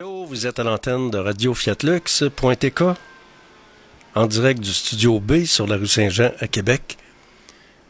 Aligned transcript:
Allô, 0.00 0.26
vous 0.26 0.46
êtes 0.46 0.60
à 0.60 0.62
l'antenne 0.62 1.10
de 1.10 1.18
Radio 1.18 1.54
Fiatlux.tk 1.54 2.82
en 4.14 4.26
direct 4.28 4.60
du 4.60 4.72
studio 4.72 5.18
B 5.18 5.42
sur 5.42 5.66
la 5.66 5.74
rue 5.74 5.88
Saint-Jean 5.88 6.30
à 6.38 6.46
Québec. 6.46 6.96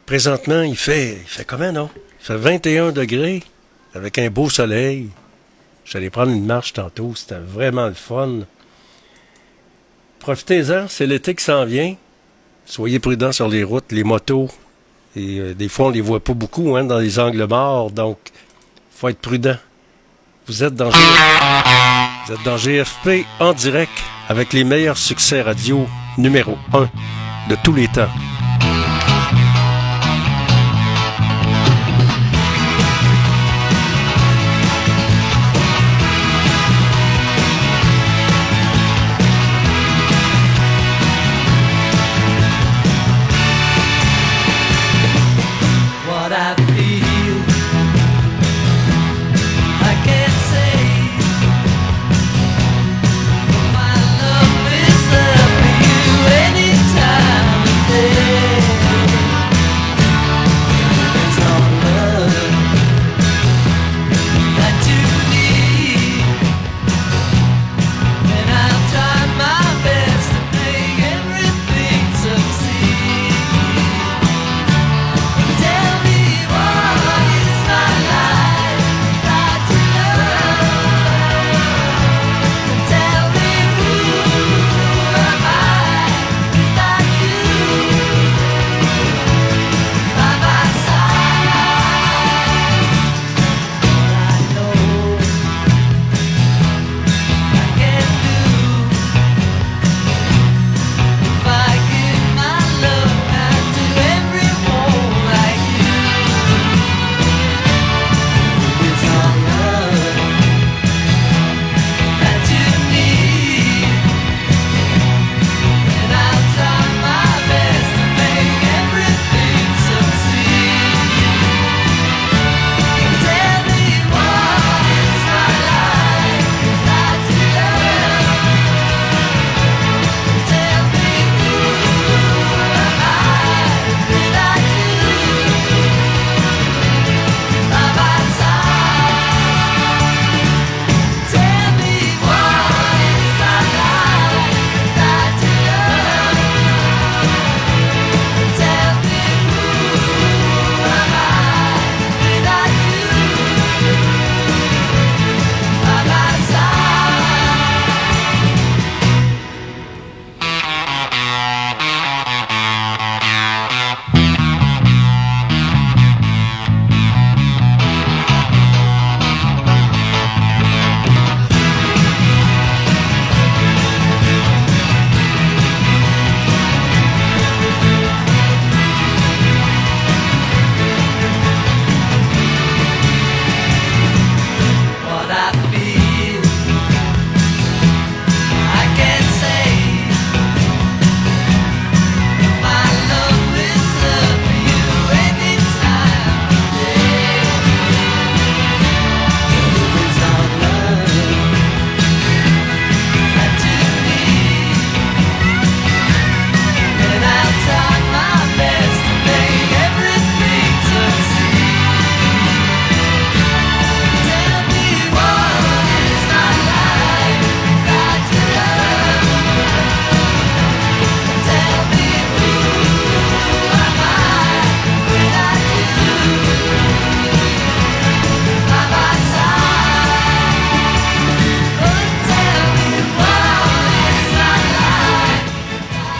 Présentement, 0.07 0.63
il 0.63 0.75
fait, 0.75 1.19
il 1.21 1.29
fait 1.29 1.45
comment, 1.45 1.71
non? 1.71 1.91
Il 2.21 2.25
fait 2.25 2.37
21 2.39 2.93
degrés 2.93 3.43
avec 3.93 4.17
un 4.17 4.31
beau 4.31 4.49
soleil. 4.49 5.11
J'allais 5.85 6.09
prendre 6.09 6.33
une 6.33 6.47
marche 6.47 6.73
tantôt, 6.73 7.13
c'était 7.15 7.41
vraiment 7.41 7.89
le 7.89 7.93
fun. 7.93 8.39
Profitez-en, 10.21 10.89
c'est 10.89 11.07
l'été 11.07 11.35
qui 11.35 11.45
s'en 11.45 11.67
vient. 11.67 11.95
Soyez 12.65 13.01
prudents 13.01 13.33
sur 13.33 13.49
les 13.49 13.65
routes, 13.65 13.93
les 13.93 14.05
motos. 14.05 14.49
Et 15.15 15.41
euh, 15.41 15.55
des 15.55 15.69
fois, 15.69 15.89
on 15.89 15.91
les 15.91 16.01
voit 16.01 16.21
pas 16.21 16.33
beaucoup 16.33 16.75
hein, 16.75 16.85
dans 16.85 17.01
les 17.01 17.19
angles 17.19 17.47
morts, 17.47 17.91
donc 17.91 18.17
faut 18.93 19.09
être 19.11 19.21
prudent. 19.21 19.59
Vous 20.49 20.65
êtes 20.65 20.75
dans, 20.75 20.89
vous 22.43 22.57
GFP 22.57 23.27
en 23.39 23.53
direct 23.53 23.93
avec 24.31 24.55
les 24.55 24.65
meilleurs 24.65 24.97
succès 24.97 25.43
radio 25.43 25.87
numéro 26.17 26.57
1 26.73 26.89
de 27.51 27.57
tous 27.63 27.75
les 27.75 27.87
temps. 27.89 28.09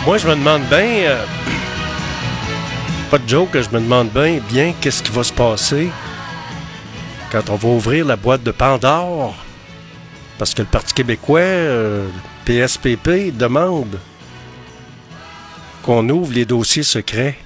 Moi, 0.09 0.17
je 0.17 0.27
me 0.27 0.33
demande 0.33 0.63
bien, 0.63 1.03
euh, 1.05 1.23
pas 3.11 3.19
de 3.19 3.29
joke, 3.29 3.51
je 3.53 3.69
me 3.69 3.79
demande 3.79 4.09
bien, 4.09 4.39
bien 4.49 4.73
qu'est-ce 4.81 5.03
qui 5.03 5.11
va 5.11 5.23
se 5.23 5.31
passer 5.31 5.91
quand 7.31 7.47
on 7.51 7.55
va 7.55 7.69
ouvrir 7.69 8.07
la 8.07 8.15
boîte 8.15 8.41
de 8.41 8.49
Pandore. 8.49 9.35
Parce 10.39 10.55
que 10.55 10.63
le 10.63 10.67
Parti 10.67 10.95
québécois, 10.95 11.41
euh, 11.41 12.09
PSPP, 12.45 13.37
demande 13.37 13.99
qu'on 15.83 16.09
ouvre 16.09 16.33
les 16.33 16.45
dossiers 16.45 16.81
secrets 16.81 17.37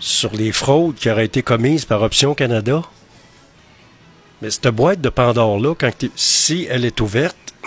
sur 0.00 0.32
les 0.32 0.52
fraudes 0.52 0.94
qui 0.94 1.10
auraient 1.10 1.26
été 1.26 1.42
commises 1.42 1.84
par 1.84 2.00
Option 2.00 2.34
Canada. 2.34 2.84
Mais 4.40 4.48
cette 4.48 4.68
boîte 4.68 5.02
de 5.02 5.10
Pandore-là, 5.10 5.74
si 6.14 6.66
elle 6.70 6.86
est 6.86 7.02
ouverte, 7.02 7.36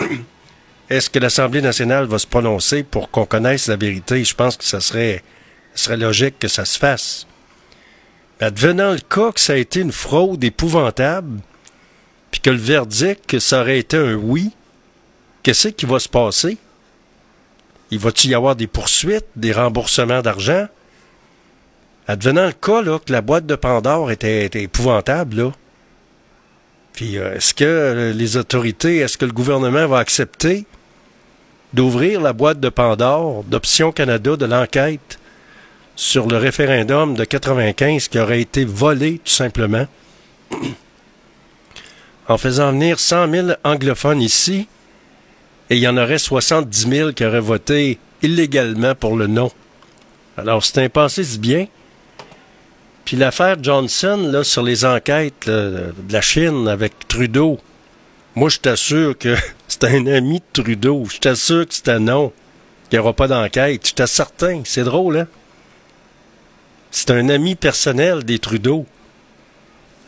est-ce 0.90 1.08
que 1.08 1.20
l'Assemblée 1.20 1.62
nationale 1.62 2.06
va 2.06 2.18
se 2.18 2.26
prononcer 2.26 2.82
pour 2.82 3.10
qu'on 3.12 3.24
connaisse 3.24 3.68
la 3.68 3.76
vérité? 3.76 4.24
Je 4.24 4.34
pense 4.34 4.56
que 4.56 4.64
ça 4.64 4.80
serait, 4.80 5.22
logique 5.88 6.40
que 6.40 6.48
ça 6.48 6.64
se 6.64 6.78
fasse. 6.78 7.28
Mais 8.40 8.48
advenant 8.48 8.90
le 8.90 8.98
cas 8.98 9.30
que 9.30 9.38
ça 9.38 9.52
a 9.52 9.56
été 9.56 9.80
une 9.80 9.92
fraude 9.92 10.42
épouvantable, 10.42 11.40
puis 12.32 12.40
que 12.40 12.50
le 12.50 12.56
verdict, 12.56 13.24
que 13.28 13.38
ça 13.38 13.60
aurait 13.60 13.78
été 13.78 13.96
un 13.96 14.14
oui, 14.14 14.50
qu'est-ce 15.44 15.68
qui 15.68 15.86
va 15.86 16.00
se 16.00 16.08
passer? 16.08 16.58
Il 17.92 18.00
va-t-il 18.00 18.32
y 18.32 18.34
avoir 18.34 18.56
des 18.56 18.66
poursuites, 18.66 19.26
des 19.36 19.52
remboursements 19.52 20.22
d'argent? 20.22 20.66
Advenant 22.08 22.46
le 22.46 22.52
cas 22.52 22.82
là, 22.82 22.98
que 22.98 23.12
la 23.12 23.20
boîte 23.20 23.46
de 23.46 23.54
Pandore 23.54 24.10
était, 24.10 24.44
était 24.44 24.64
épouvantable, 24.64 25.36
là, 25.36 25.52
Puis 26.94 27.16
euh, 27.16 27.36
est-ce 27.36 27.54
que 27.54 27.64
euh, 27.64 28.12
les 28.12 28.36
autorités, 28.36 28.96
est-ce 28.96 29.16
que 29.16 29.24
le 29.24 29.32
gouvernement 29.32 29.86
va 29.86 29.98
accepter 29.98 30.66
d'ouvrir 31.72 32.20
la 32.20 32.32
boîte 32.32 32.60
de 32.60 32.68
Pandore 32.68 33.44
d'Option 33.44 33.92
Canada 33.92 34.36
de 34.36 34.46
l'enquête 34.46 35.18
sur 35.96 36.26
le 36.26 36.36
référendum 36.36 37.14
de 37.14 37.24
95 37.24 38.08
qui 38.08 38.18
aurait 38.18 38.40
été 38.40 38.64
volé 38.64 39.20
tout 39.24 39.32
simplement 39.32 39.86
en 42.28 42.38
faisant 42.38 42.72
venir 42.72 42.98
100 42.98 43.30
000 43.30 43.48
anglophones 43.64 44.22
ici 44.22 44.68
et 45.68 45.76
il 45.76 45.80
y 45.80 45.88
en 45.88 45.96
aurait 45.96 46.18
70 46.18 46.88
000 46.88 47.12
qui 47.12 47.24
auraient 47.24 47.40
voté 47.40 47.98
illégalement 48.22 48.94
pour 48.94 49.16
le 49.16 49.26
non. 49.26 49.50
Alors 50.36 50.64
c'est 50.64 50.82
un 50.82 50.88
passé 50.88 51.22
si 51.22 51.38
bien. 51.38 51.66
Puis 53.04 53.16
l'affaire 53.16 53.56
Johnson 53.62 54.28
là, 54.30 54.44
sur 54.44 54.62
les 54.62 54.84
enquêtes 54.84 55.48
de 55.48 55.92
la 56.10 56.20
Chine 56.20 56.68
avec 56.68 56.92
Trudeau, 57.08 57.58
moi 58.40 58.48
je 58.48 58.56
t'assure 58.56 59.18
que 59.18 59.36
c'est 59.68 59.84
un 59.84 60.06
ami 60.06 60.38
de 60.40 60.62
Trudeau. 60.62 61.04
Je 61.12 61.18
t'assure 61.18 61.68
que 61.68 61.74
c'est 61.74 61.90
un 61.90 61.98
non. 62.00 62.32
qu'il 62.88 62.98
n'y 62.98 63.02
aura 63.02 63.12
pas 63.12 63.28
d'enquête. 63.28 63.86
Je 63.86 63.92
t'assure 63.92 64.16
certain. 64.16 64.62
C'est 64.64 64.82
drôle, 64.82 65.18
hein? 65.18 65.26
C'est 66.90 67.10
un 67.10 67.28
ami 67.28 67.54
personnel 67.54 68.24
des 68.24 68.38
Trudeau. 68.38 68.86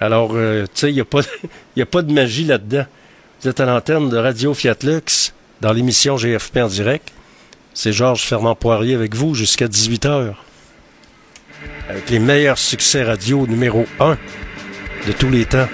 Alors, 0.01 0.31
euh, 0.35 0.65
tu 0.65 0.71
sais, 0.81 0.91
il 0.91 0.95
n'y 0.95 1.03
a, 1.03 1.05
pas- 1.05 1.21
a 1.79 1.85
pas 1.87 2.01
de 2.01 2.11
magie 2.11 2.45
là-dedans. 2.45 2.87
Vous 3.43 3.51
êtes 3.51 3.61
à 3.61 3.67
l'antenne 3.67 4.09
de 4.09 4.17
Radio 4.17 4.55
Fiat 4.55 4.77
Lux 4.83 5.35
dans 5.61 5.75
l'émission 5.75 6.17
GFP 6.17 6.57
en 6.57 6.69
direct. 6.69 7.13
C'est 7.75 7.93
Georges 7.93 8.25
Fernand 8.27 8.55
Poirier 8.55 8.95
avec 8.95 9.15
vous 9.15 9.35
jusqu'à 9.35 9.67
18h. 9.67 10.33
Avec 11.91 12.09
les 12.09 12.19
meilleurs 12.19 12.59
succès 12.59 13.03
radio 13.03 13.47
numéro 13.47 13.85
1 14.01 14.17
de 15.07 15.13
tous 15.13 15.29
les 15.29 15.45
temps. 15.45 15.69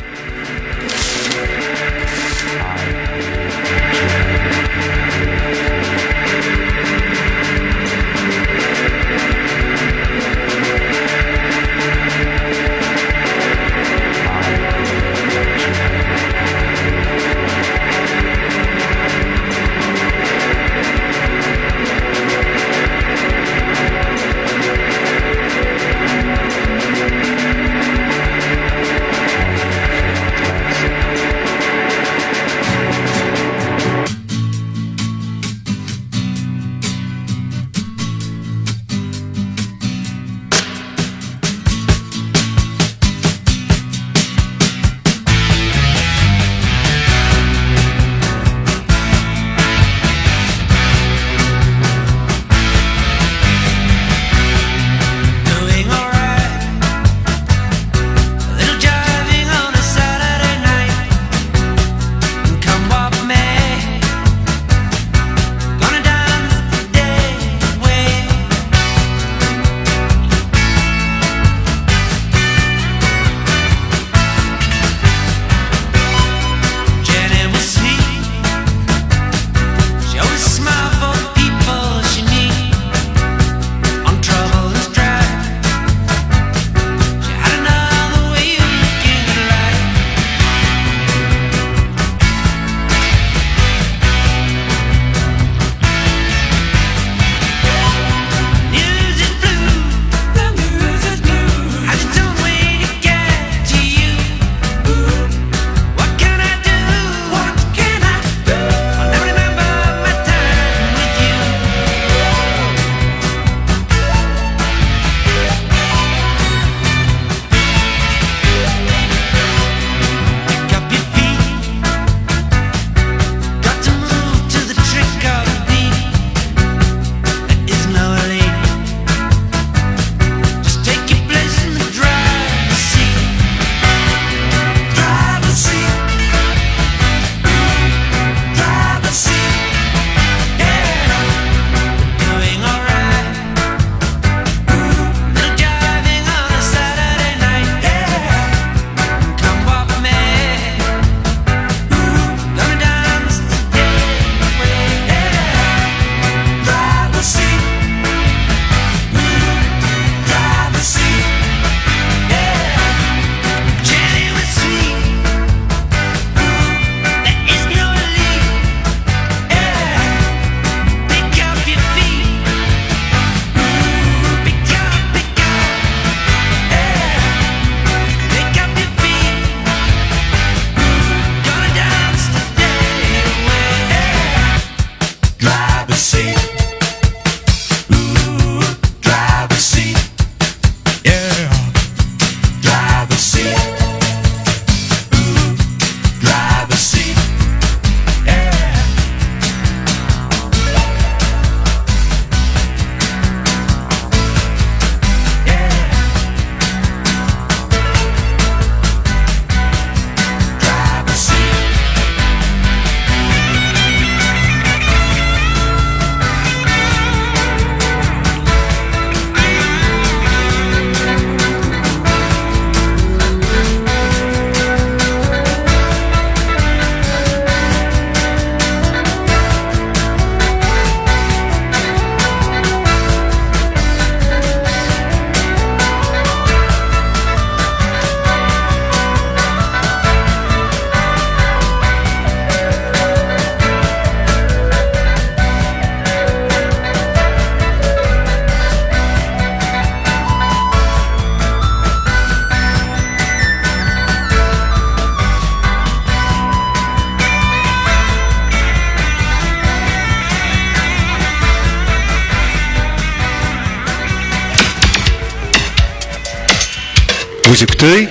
Vous 267.59 267.65
écoutez 267.65 268.09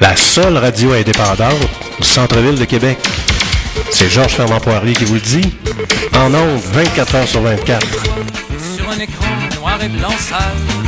la 0.00 0.16
seule 0.16 0.56
radio 0.56 0.94
indépendante 0.94 1.60
du 2.00 2.08
centre-ville 2.08 2.58
de 2.58 2.64
Québec. 2.64 2.98
C'est 3.92 4.10
Georges 4.10 4.32
Fernand 4.32 4.58
Poirier 4.58 4.94
qui 4.94 5.04
vous 5.04 5.14
le 5.14 5.20
dit. 5.20 5.54
En 6.12 6.34
ondes, 6.34 6.60
24 6.72 7.14
heures 7.14 7.28
sur 7.28 7.40
24. 7.42 7.86
Sur 8.74 8.90
un 8.90 8.98
écran 8.98 9.26
noir 9.60 9.78
et 9.80 9.88
blanc 9.88 10.10
sale, 10.18 10.40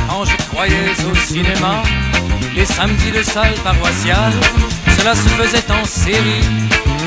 quand 0.09 0.25
je 0.25 0.35
croyais 0.51 0.91
au 1.09 1.15
cinéma, 1.15 1.83
les 2.57 2.65
samedis 2.65 3.11
de 3.11 3.23
salle 3.23 3.53
paroissiale, 3.63 4.33
cela 4.99 5.15
se 5.15 5.29
faisait 5.29 5.71
en 5.71 5.85
série. 5.85 6.43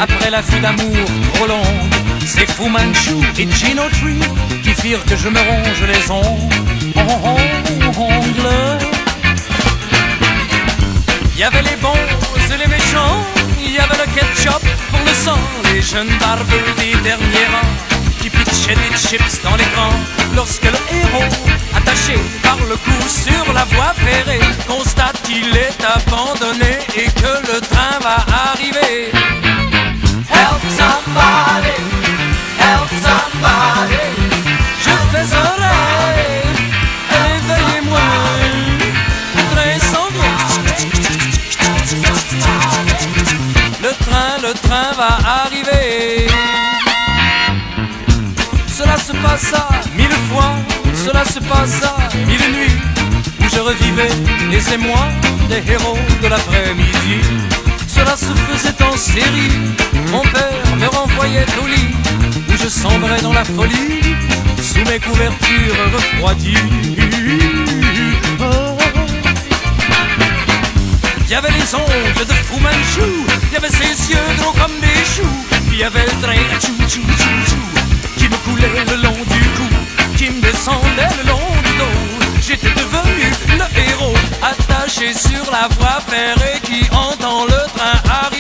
Après 0.01 0.31
la 0.31 0.43
fuite 0.43 0.63
d'amour 0.63 0.97
trop 1.35 1.47
longue, 1.47 1.93
c'est 2.25 2.51
Fu 2.51 2.71
Manchu 2.71 3.23
et 3.39 3.47
Gino 3.53 3.83
Tree 4.01 4.23
qui 4.63 4.71
firent 4.71 5.05
que 5.05 5.15
je 5.15 5.29
me 5.29 5.41
ronge 5.41 5.83
les 5.87 6.11
ongles. 6.11 6.49
Il 11.39 11.43
y 11.43 11.45
avait 11.45 11.63
les 11.63 11.77
bons 11.77 11.95
et 12.53 12.57
les 12.57 12.67
méchants, 12.67 13.25
il 13.61 13.71
y 13.71 13.79
avait 13.79 13.97
le 13.97 14.13
ketchup 14.13 14.61
pour 14.91 14.99
le 15.07 15.15
sang, 15.15 15.39
les 15.73 15.81
jeunes 15.81 16.11
barbeux 16.19 16.75
des 16.79 17.01
derniers 17.09 17.47
rangs 17.53 18.19
qui 18.21 18.29
pitchaient 18.29 18.75
des 18.75 18.97
chips 18.97 19.41
dans 19.45 19.55
l'écran 19.55 19.91
lorsque 20.35 20.65
le 20.65 20.81
héros, 20.91 21.31
attaché 21.77 22.19
par 22.43 22.57
le 22.69 22.75
cou 22.75 23.09
sur 23.09 23.53
la 23.53 23.63
voie 23.67 23.95
ferrée, 23.95 24.41
constate 24.67 25.23
qu'il 25.23 25.57
est 25.57 25.79
abandonné 25.85 26.79
et 26.97 27.07
que 27.07 27.53
le 27.53 27.61
train 27.61 28.01
va 28.03 28.17
arriver. 28.51 29.13
Mille 52.27 52.53
nuits 52.53 52.77
où 53.41 53.49
je 53.49 53.61
revivais 53.61 54.15
les 54.51 54.75
émois 54.75 55.09
des 55.49 55.73
héros 55.73 55.99
de 56.23 56.29
l'après-midi. 56.29 57.21
Cela 57.87 58.17
se 58.17 58.33
faisait 58.47 58.83
en 58.83 58.97
série, 58.97 59.53
mon 60.13 60.23
père 60.23 60.77
me 60.79 60.87
renvoyait 60.87 61.47
au 61.63 61.67
lit 61.67 61.95
où 62.49 62.57
je 62.57 62.69
sombrais 62.69 63.21
dans 63.23 63.33
la 63.33 63.45
folie 63.45 64.01
sous 64.63 64.85
mes 64.91 65.01
couvertures 65.01 65.79
refroidies. 65.95 66.55
Il 71.25 71.31
y 71.31 71.35
avait 71.35 71.51
les 71.51 71.75
ongles 71.75 72.27
de 72.27 72.35
Fu 72.47 72.61
Manchu, 72.61 73.09
il 73.51 73.53
y 73.53 73.57
avait 73.57 73.69
ses 73.69 74.11
yeux 74.11 74.29
gros 74.39 74.53
comme 74.53 74.79
des 74.81 75.05
choux, 75.15 75.37
il 75.73 75.79
y 75.79 75.85
avait 75.85 76.05
le 76.05 76.23
train 76.23 76.35
chou 76.61 76.75
chou 76.89 77.03
chou 77.19 77.35
chou 77.47 77.63
qui 78.17 78.29
me 78.29 78.37
coulait 78.37 78.85
le 78.91 79.03
long 79.03 79.13
du 79.13 79.41
cou, 79.57 79.69
qui 80.19 80.31
me 80.31 80.41
descendait 80.41 81.15
le 81.23 81.29
long 81.29 81.49
du 81.65 81.79
dos. 81.79 82.41
J'étais 82.41 82.75
devenu 82.75 83.31
le 83.57 83.81
héros, 83.89 84.15
attaché 84.43 85.15
sur 85.15 85.45
la 85.53 85.69
voie 85.79 86.01
ferrée 86.09 86.61
qui 86.65 86.83
entend 86.91 87.45
le 87.45 87.61
train 87.77 88.03
arriver. 88.11 88.38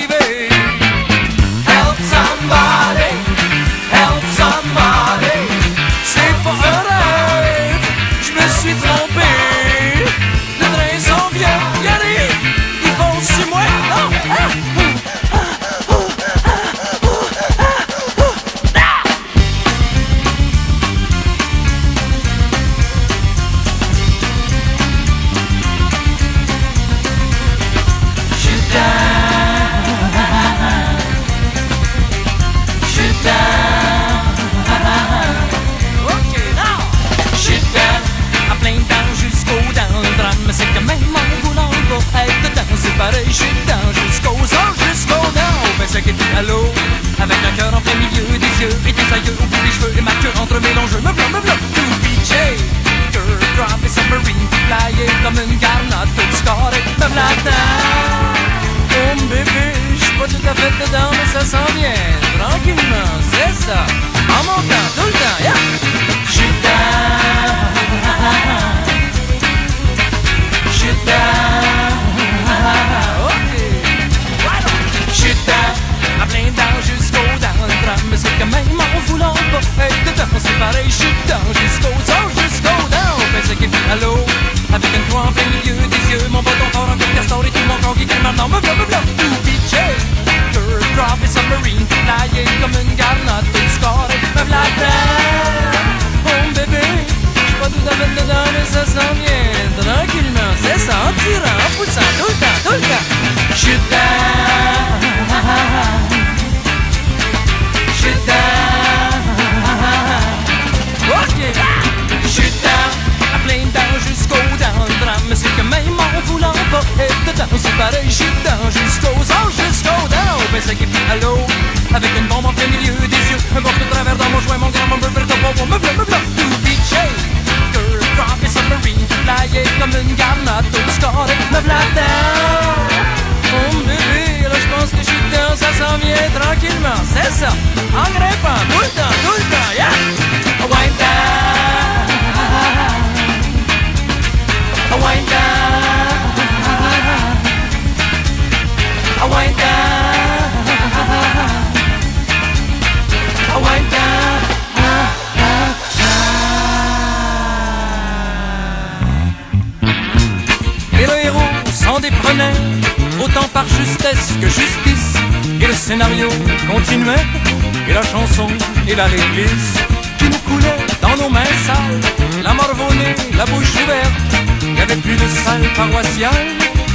Il 174.62 174.74
n'y 174.74 174.80
avait 174.80 174.96
plus 174.96 175.16
de 175.16 175.28
salle 175.44 175.66
paroissiale. 175.74 176.46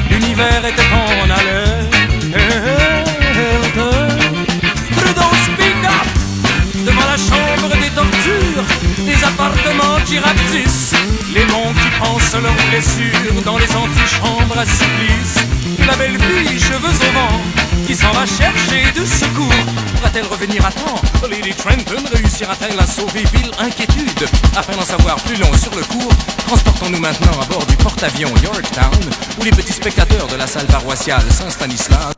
L'univers 0.09 0.63
était 0.65 0.89
en 0.93 1.29
alerte 1.29 1.93
Trudeau 4.97 5.31
speak 5.45 5.83
up. 5.85 6.07
Devant 6.85 7.07
la 7.13 7.17
chambre 7.17 7.69
des 7.81 7.89
tortures 7.89 8.65
Des 9.05 9.23
appartements 9.23 9.99
qui 10.05 10.17
Les 11.33 11.45
monts 11.45 11.73
qui 11.73 11.89
pensent 11.99 12.33
leurs 12.33 12.69
blessures 12.69 13.41
dans 13.45 13.57
les 13.57 13.75
antichambres 13.75 14.57
à 14.57 14.65
supplice. 14.65 15.62
La 15.79 15.95
belle 15.95 16.19
fille, 16.19 16.59
cheveux 16.59 16.87
au 16.87 17.13
vent, 17.13 17.41
qui 17.87 17.95
s'en 17.95 18.11
va 18.11 18.25
chercher 18.25 18.91
de 18.95 19.05
secours. 19.05 19.49
Pourra-t-elle 19.95 20.25
revenir 20.25 20.65
à 20.65 20.71
temps? 20.71 21.27
Lady 21.29 21.53
Trenton 21.53 22.03
réussira-t-elle 22.13 22.79
à 22.79 22.85
sauver 22.85 23.23
Bill? 23.33 23.51
Inquiétude. 23.59 24.27
Afin 24.55 24.73
d'en 24.73 24.85
savoir 24.85 25.15
plus 25.17 25.35
long 25.35 25.51
sur 25.53 25.75
le 25.75 25.83
cours, 25.83 26.13
transportons-nous 26.47 26.99
maintenant 26.99 27.39
à 27.41 27.45
bord 27.45 27.65
du 27.65 27.75
porte-avions 27.77 28.33
Yorktown, 28.43 29.09
où 29.39 29.43
les 29.43 29.51
petits 29.51 29.73
spectateurs 29.73 30.27
de 30.27 30.35
la 30.35 30.47
salle 30.47 30.67
paroissiale 30.67 31.23
Saint-Stanislas 31.31 32.13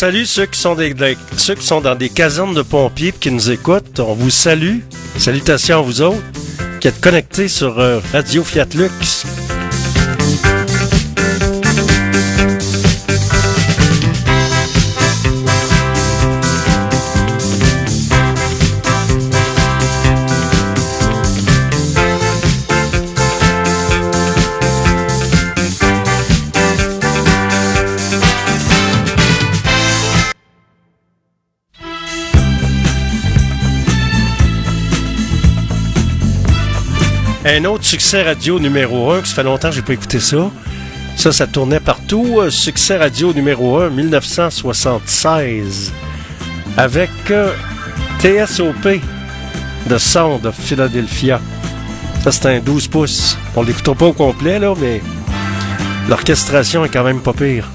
salue 0.00 0.24
ceux 0.24 0.46
qui 0.46 0.58
sont 0.58 1.82
dans 1.82 1.94
des 1.94 2.08
casernes 2.08 2.54
de 2.54 2.62
pompiers 2.62 3.12
qui 3.12 3.30
nous 3.30 3.50
écoutent. 3.50 4.00
On 4.00 4.14
vous 4.14 4.30
salue. 4.30 4.78
Salutations 5.18 5.80
à 5.80 5.82
vous 5.82 6.00
autres 6.00 6.22
qui 6.80 6.88
êtes 6.88 7.02
connectés 7.02 7.48
sur 7.48 7.78
euh, 7.78 8.00
Radio 8.10 8.42
Fiat 8.42 8.64
Lux. 8.74 8.90
Un 37.60 37.64
autre 37.66 37.84
succès 37.84 38.22
radio 38.22 38.58
numéro 38.58 39.10
1, 39.10 39.20
que 39.20 39.28
ça 39.28 39.34
fait 39.34 39.42
longtemps 39.42 39.68
que 39.68 39.74
j'ai 39.74 39.82
pas 39.82 39.92
écouté 39.92 40.18
ça. 40.18 40.50
Ça, 41.14 41.30
ça 41.30 41.46
tournait 41.46 41.78
partout. 41.78 42.38
Euh, 42.38 42.48
Succès 42.48 42.96
radio 42.96 43.34
numéro 43.34 43.80
1, 43.80 43.90
1976. 43.90 45.92
Avec 46.78 47.10
euh, 47.30 47.52
TSOP, 48.18 49.02
The 49.90 49.98
Sound 49.98 50.46
of 50.46 50.54
Philadelphia. 50.58 51.38
Ça, 52.24 52.32
c'est 52.32 52.46
un 52.46 52.60
12 52.60 52.88
pouces. 52.88 53.36
On 53.54 53.62
l'écoutera 53.62 53.94
pas 53.94 54.06
au 54.06 54.14
complet, 54.14 54.58
là, 54.58 54.72
mais 54.80 55.02
l'orchestration 56.08 56.86
est 56.86 56.88
quand 56.88 57.04
même 57.04 57.20
pas 57.20 57.34
pire. 57.34 57.68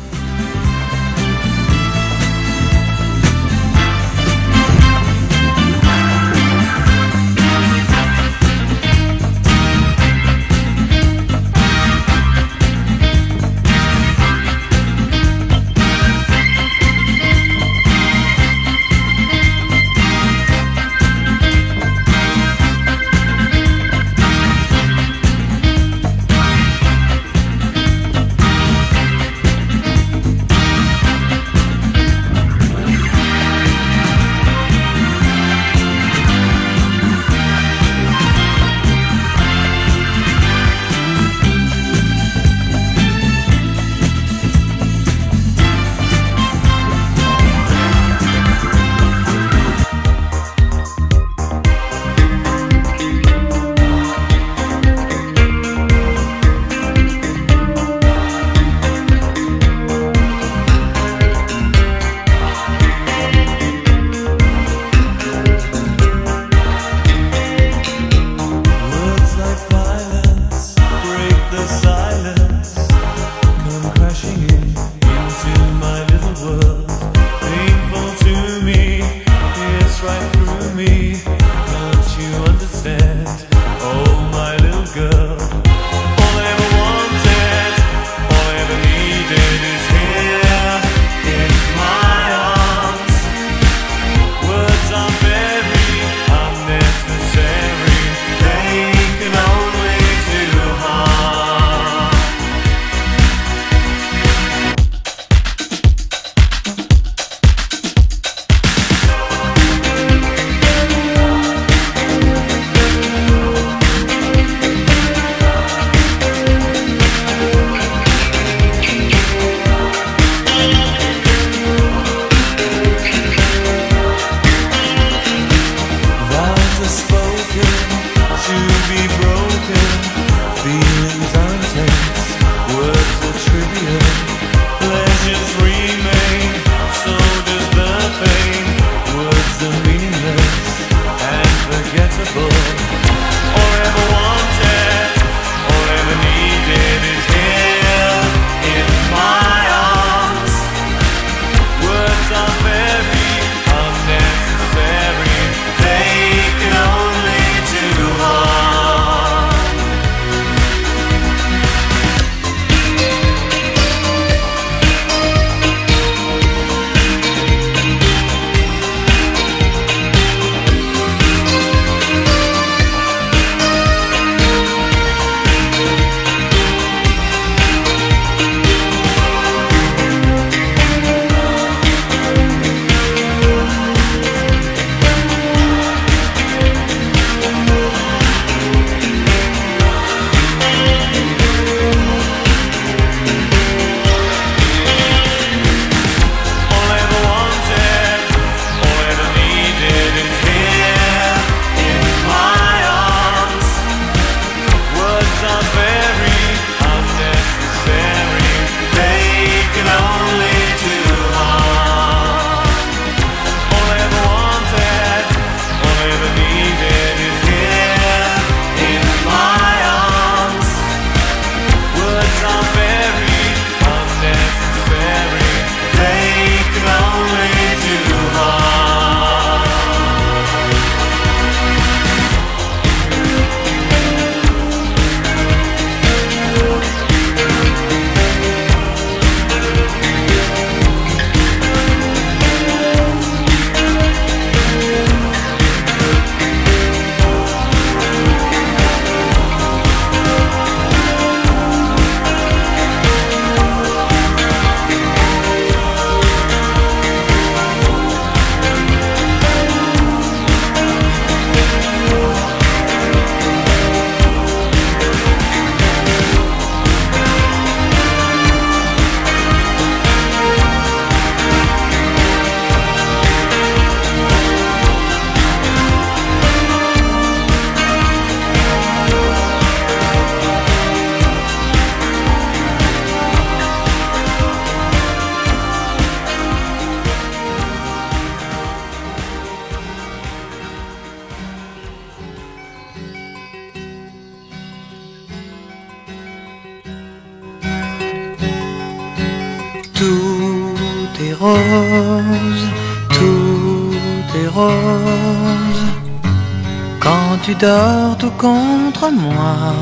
dors 307.60 308.18
tout 308.18 308.36
contre 308.38 309.12
moi. 309.12 309.74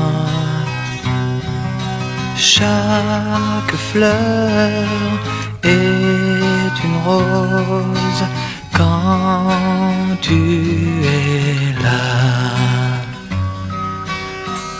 Chaque 2.36 3.74
fleur 3.90 4.84
est 5.62 6.76
une 6.86 6.98
rose 7.06 8.24
quand 8.76 9.48
tu 10.20 10.40
es 11.04 11.82
là. 11.82 12.04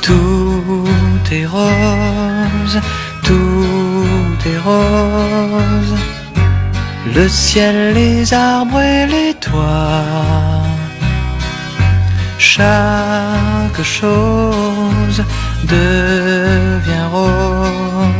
Tout 0.02 0.85
est 1.33 1.46
rose, 1.46 2.80
tout 3.22 4.48
est 4.52 4.59
rose. 4.59 5.94
Le 7.14 7.28
ciel, 7.28 7.94
les 7.94 8.35
arbres 8.35 8.80
et 8.80 9.07
les 9.07 9.35
toits 9.35 10.43
chaque 12.56 13.82
chose 13.82 15.20
devient 15.66 17.08
rose. 17.12 18.13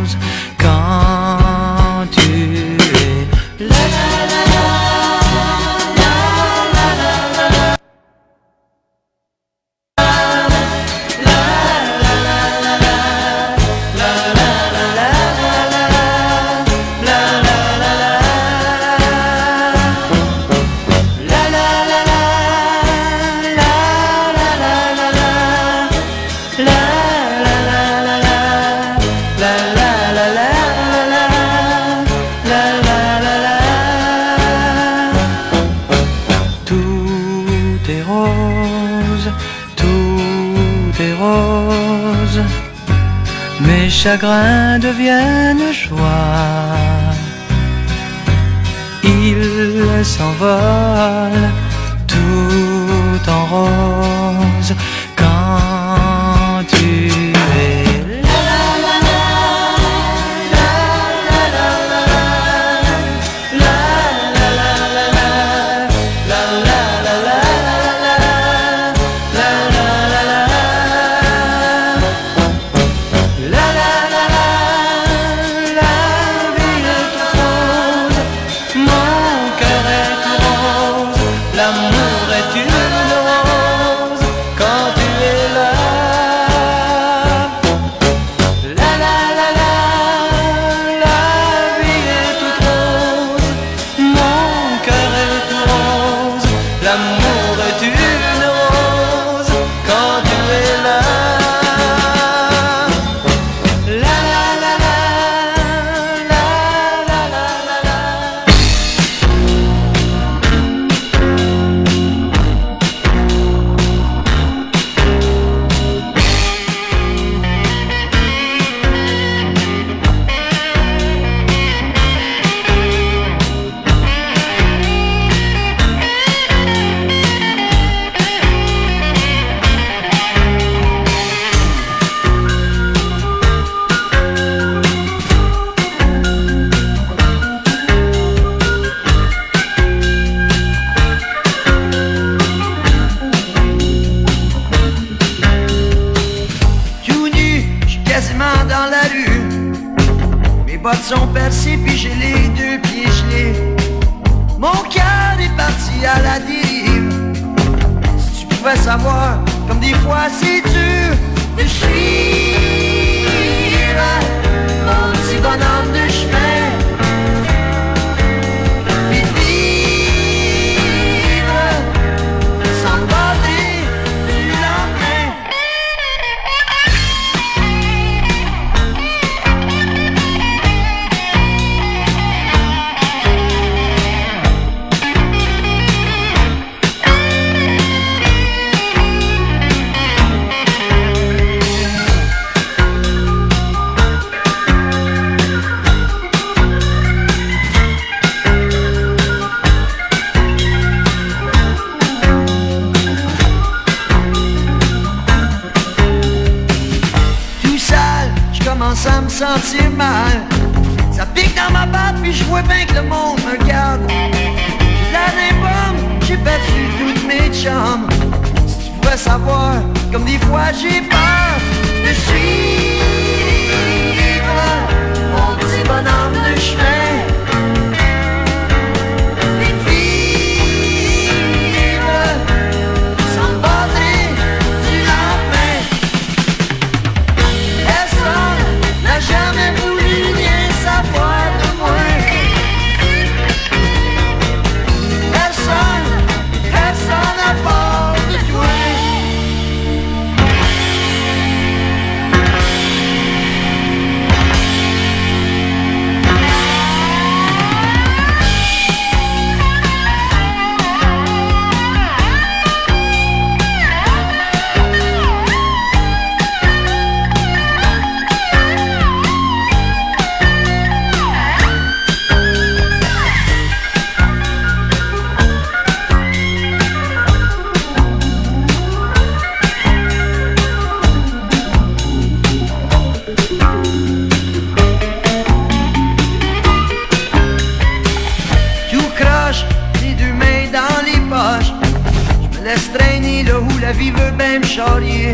Où 294.15 294.19
la 294.19 294.25
vie 294.25 294.31
veut 294.31 294.37
bien 294.37 294.59
me 294.59 294.65
charrier. 294.65 295.33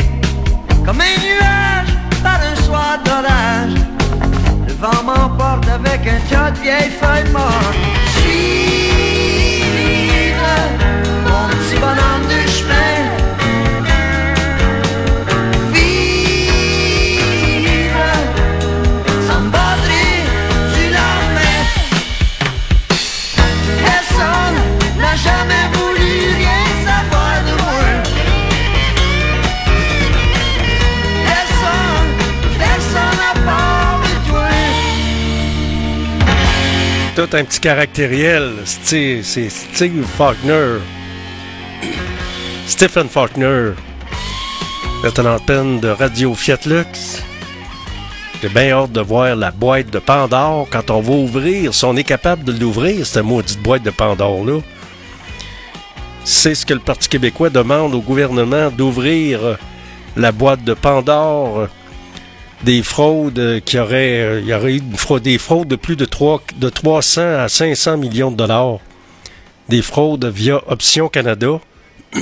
Comme 0.85 1.01
un 1.01 1.21
nuage 1.23 1.95
par 2.23 2.40
un 2.40 2.57
soir 2.62 2.99
d'orage. 3.05 3.75
Le 4.66 4.73
vent 4.75 5.03
m'emporte 5.05 5.69
avec 5.69 6.07
un 6.07 6.21
tas 6.29 6.51
de 6.51 6.59
vieilles 6.61 6.90
feuilles 6.90 7.31
mortes. 7.33 8.80
Tout 37.20 37.37
un 37.37 37.44
petit 37.44 37.61
caractériel. 37.61 38.54
C'est 38.64 39.22
Steve 39.22 40.06
Faulkner. 40.16 40.78
Stephen 42.66 43.11
Faulkner. 43.11 43.72
Lieutenant 45.04 45.37
de 45.37 45.42
peine 45.42 45.80
de 45.80 45.88
Radio 45.88 46.35
Fiat 46.35 46.61
Lux. 46.64 47.22
J'ai 48.40 48.48
bien 48.48 48.70
hâte 48.70 48.92
de 48.92 49.02
voir 49.02 49.37
la 49.37 49.50
boîte 49.50 49.90
de 49.90 49.98
Pandore 49.98 50.66
quand 50.70 50.90
on 50.90 51.02
va 51.02 51.12
ouvrir. 51.12 51.74
Si 51.74 51.85
on 51.85 51.94
est 51.94 52.04
capable 52.04 52.42
de 52.42 52.59
l'ouvrir, 52.59 53.04
cette 53.04 53.22
maudite 53.22 53.61
boîte 53.61 53.83
de 53.83 53.90
Pandore-là. 53.90 54.61
C'est 56.24 56.54
ce 56.54 56.64
que 56.64 56.72
le 56.72 56.80
Parti 56.80 57.11
québécois 57.11 57.50
demande 57.50 57.94
au 57.94 58.00
gouvernement 58.00 58.70
d'ouvrir 58.70 59.59
la 60.16 60.33
boîte 60.33 60.64
de 60.64 60.72
Pandore. 60.72 61.68
Des 62.64 62.83
fraudes 62.83 63.38
euh, 63.38 63.61
qui 63.61 63.79
auraient. 63.79 64.20
euh, 64.20 64.40
Il 64.40 64.49
y 64.49 64.55
aurait 64.55 64.75
eu 64.75 64.83
des 65.23 65.38
fraudes 65.38 65.68
de 65.68 65.77
plus 65.77 65.96
de, 65.96 66.05
3, 66.05 66.42
de 66.57 66.68
300 66.68 67.23
à 67.38 67.49
500 67.49 67.96
millions 67.96 68.31
de 68.31 68.37
dollars. 68.37 68.79
Des 69.68 69.83
fraudes 69.83 70.27
via 70.27 70.62
Option 70.66 71.09
Canada. 71.09 71.61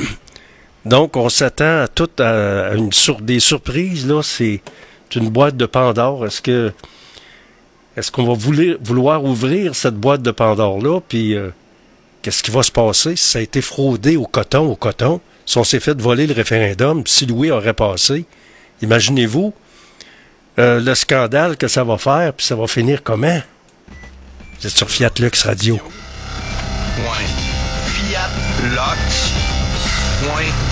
Donc, 0.84 1.16
on 1.16 1.28
s'attend 1.28 1.82
à 1.82 1.88
tout 1.88 2.10
à 2.18 2.74
une 2.74 2.92
sur, 2.92 3.20
des 3.20 3.40
surprises. 3.40 4.06
Là, 4.06 4.22
c'est 4.22 4.60
une 5.16 5.28
boîte 5.28 5.56
de 5.56 5.66
Pandore. 5.66 6.26
Est-ce 6.26 6.40
que 6.40 6.72
est-ce 7.96 8.12
qu'on 8.12 8.24
va 8.24 8.34
vouloir, 8.34 8.76
vouloir 8.80 9.24
ouvrir 9.24 9.74
cette 9.74 9.96
boîte 9.96 10.22
de 10.22 10.30
Pandore 10.30 10.80
là 10.80 11.00
Puis 11.00 11.34
euh, 11.34 11.50
qu'est-ce 12.22 12.44
qui 12.44 12.52
va 12.52 12.62
se 12.62 12.70
passer? 12.70 13.16
Si 13.16 13.26
ça 13.26 13.40
a 13.40 13.42
été 13.42 13.60
fraudé 13.60 14.16
au 14.16 14.24
coton, 14.24 14.70
au 14.70 14.76
coton 14.76 15.20
Si 15.44 15.58
on 15.58 15.64
s'est 15.64 15.80
fait 15.80 16.00
voler 16.00 16.28
le 16.28 16.32
référendum, 16.34 17.02
si 17.06 17.26
Louis 17.26 17.50
aurait 17.50 17.74
passé, 17.74 18.24
imaginez-vous 18.82 19.52
euh, 20.58 20.80
le 20.80 20.94
scandale 20.94 21.56
que 21.56 21.68
ça 21.68 21.84
va 21.84 21.98
faire, 21.98 22.32
puis 22.32 22.44
ça 22.46 22.56
va 22.56 22.66
finir 22.66 23.02
comment? 23.02 23.40
Vous 24.60 24.66
êtes 24.66 24.76
sur 24.76 24.90
Fiat 24.90 25.12
Lux 25.20 25.42
Radio. 25.44 25.78
Fiat 27.86 28.30
Lux. 28.64 29.32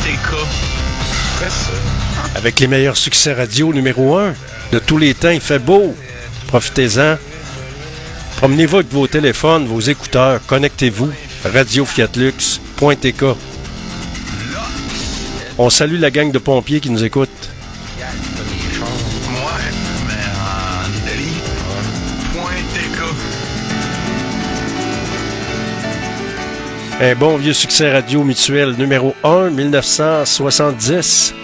TK. 0.02 0.34
Avec 2.34 2.58
les 2.58 2.66
meilleurs 2.66 2.96
succès 2.96 3.32
radio 3.32 3.72
numéro 3.72 4.16
1 4.16 4.34
de 4.72 4.78
tous 4.80 4.98
les 4.98 5.14
temps, 5.14 5.30
il 5.30 5.40
fait 5.40 5.60
beau. 5.60 5.94
Profitez-en. 6.48 7.16
Promenez-vous 8.38 8.76
avec 8.76 8.92
vos 8.92 9.06
téléphones, 9.06 9.66
vos 9.66 9.80
écouteurs, 9.80 10.40
connectez-vous. 10.46 11.10
radiofiatlux.tk. 11.44 13.24
On 15.58 15.70
salue 15.70 16.00
la 16.00 16.10
gang 16.10 16.32
de 16.32 16.38
pompiers 16.38 16.80
qui 16.80 16.90
nous 16.90 17.04
écoute. 17.04 17.30
Un 26.98 27.14
bon 27.14 27.36
vieux 27.36 27.52
succès 27.52 27.92
radio 27.92 28.24
mutuel 28.24 28.72
numéro 28.78 29.14
1, 29.22 29.50
1970. 29.50 31.34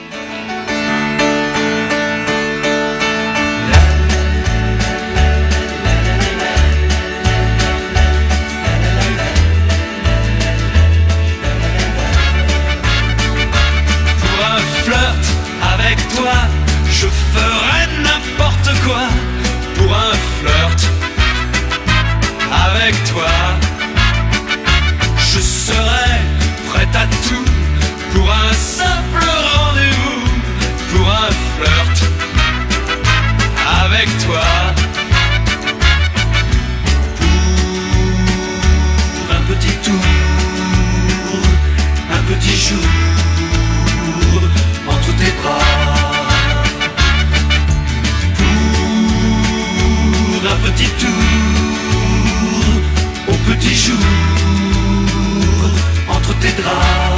Tes 56.42 56.56
draps 56.56 57.11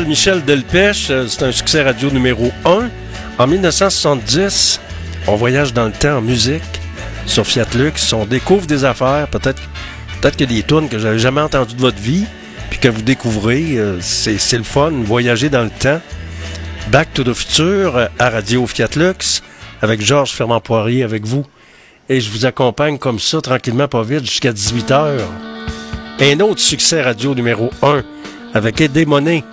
Michel 0.00 0.42
Delpech. 0.44 1.10
euh, 1.10 1.26
C'est 1.28 1.44
un 1.44 1.52
succès 1.52 1.82
radio 1.82 2.10
numéro 2.10 2.50
1. 2.64 2.88
En 3.38 3.46
1970, 3.46 4.80
on 5.26 5.36
voyage 5.36 5.74
dans 5.74 5.84
le 5.84 5.92
temps 5.92 6.16
en 6.16 6.22
musique 6.22 6.62
sur 7.26 7.46
Fiat 7.46 7.66
Lux. 7.74 8.12
On 8.14 8.24
découvre 8.24 8.66
des 8.66 8.84
affaires. 8.86 9.28
Peut-être 9.28 9.60
peut-être 10.20 10.36
qu'il 10.36 10.50
y 10.50 10.56
des 10.56 10.62
tunes 10.62 10.88
que 10.88 10.96
n'avez 10.96 11.18
jamais 11.18 11.42
entendues 11.42 11.74
de 11.74 11.80
votre 11.80 12.00
vie 12.00 12.24
puis 12.70 12.78
que 12.78 12.88
vous 12.88 13.02
découvrez. 13.02 13.76
Euh, 13.76 13.98
C'est 14.00 14.56
le 14.56 14.62
fun, 14.64 14.90
voyager 15.04 15.50
dans 15.50 15.62
le 15.62 15.70
temps. 15.70 16.00
Back 16.90 17.12
to 17.12 17.22
the 17.22 17.34
Future 17.34 17.96
euh, 17.96 18.06
à 18.18 18.30
Radio 18.30 18.66
Fiat 18.66 18.88
Lux 18.96 19.42
avec 19.82 20.00
Georges 20.00 20.30
Fermand-Poirier 20.32 21.02
avec 21.02 21.26
vous. 21.26 21.44
Et 22.08 22.20
je 22.20 22.30
vous 22.30 22.46
accompagne 22.46 22.96
comme 22.96 23.18
ça, 23.18 23.42
tranquillement, 23.42 23.88
pas 23.88 24.02
vite, 24.02 24.24
jusqu'à 24.24 24.52
18h. 24.52 25.18
Un 26.20 26.40
autre 26.40 26.60
succès 26.60 27.02
radio 27.02 27.34
numéro 27.34 27.70
1 27.82 28.02
avec 28.54 28.80
Eddie 28.80 29.06
Monet. 29.06 29.44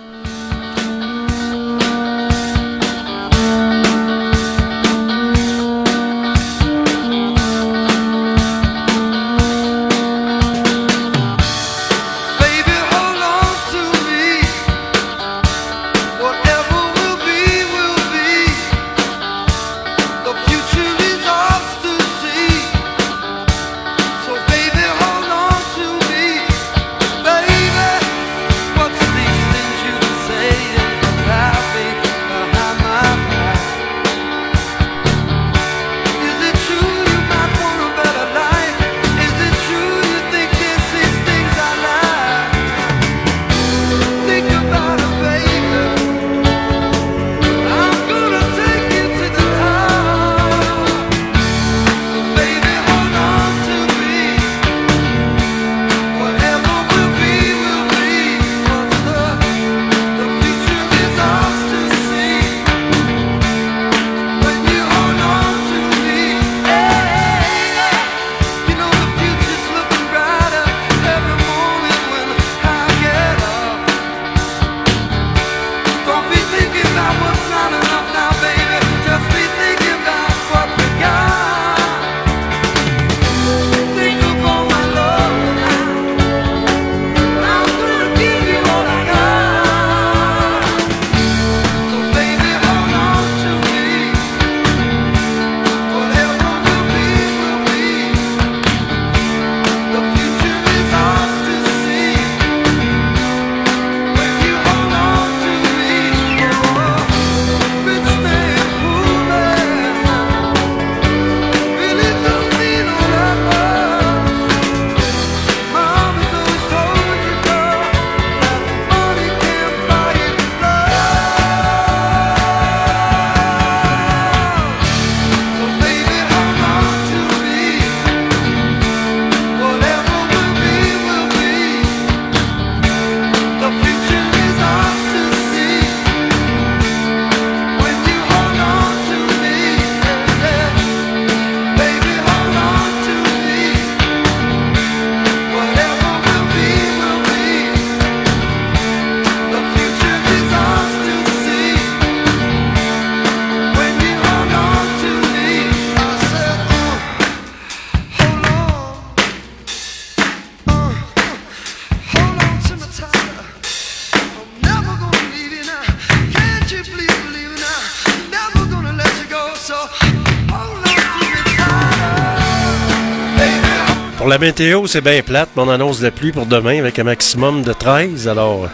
Météo, 174.40 174.86
c'est 174.86 175.02
bien 175.02 175.20
plate, 175.20 175.50
mais 175.54 175.62
on 175.62 175.68
annonce 175.68 175.98
de 175.98 176.04
la 176.04 176.10
pluie 176.10 176.32
pour 176.32 176.46
demain 176.46 176.78
avec 176.78 176.98
un 176.98 177.04
maximum 177.04 177.62
de 177.62 177.74
13. 177.74 178.26
Alors, 178.26 178.68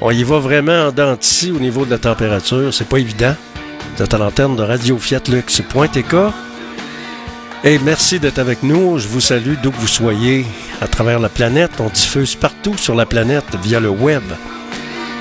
on 0.00 0.10
y 0.10 0.24
va 0.24 0.38
vraiment 0.38 0.86
en 0.86 0.90
dents 0.90 1.18
au 1.44 1.58
niveau 1.58 1.84
de 1.84 1.90
la 1.90 1.98
température. 1.98 2.72
C'est 2.72 2.88
pas 2.88 2.96
évident. 2.96 3.34
Vous 3.94 4.02
êtes 4.02 4.14
à 4.14 4.18
l'antenne 4.18 4.56
de 4.56 4.62
Radio 4.62 4.96
Fiat 4.96 5.20
Lux.tk. 5.28 6.14
Et 7.64 7.78
merci 7.80 8.18
d'être 8.18 8.38
avec 8.38 8.62
nous. 8.62 8.98
Je 8.98 9.06
vous 9.06 9.20
salue 9.20 9.54
d'où 9.62 9.70
que 9.70 9.76
vous 9.76 9.86
soyez 9.86 10.46
à 10.80 10.88
travers 10.88 11.20
la 11.20 11.28
planète. 11.28 11.72
On 11.78 11.90
diffuse 11.90 12.34
partout 12.34 12.76
sur 12.78 12.94
la 12.94 13.04
planète 13.04 13.44
via 13.62 13.80
le 13.80 13.90
web. 13.90 14.24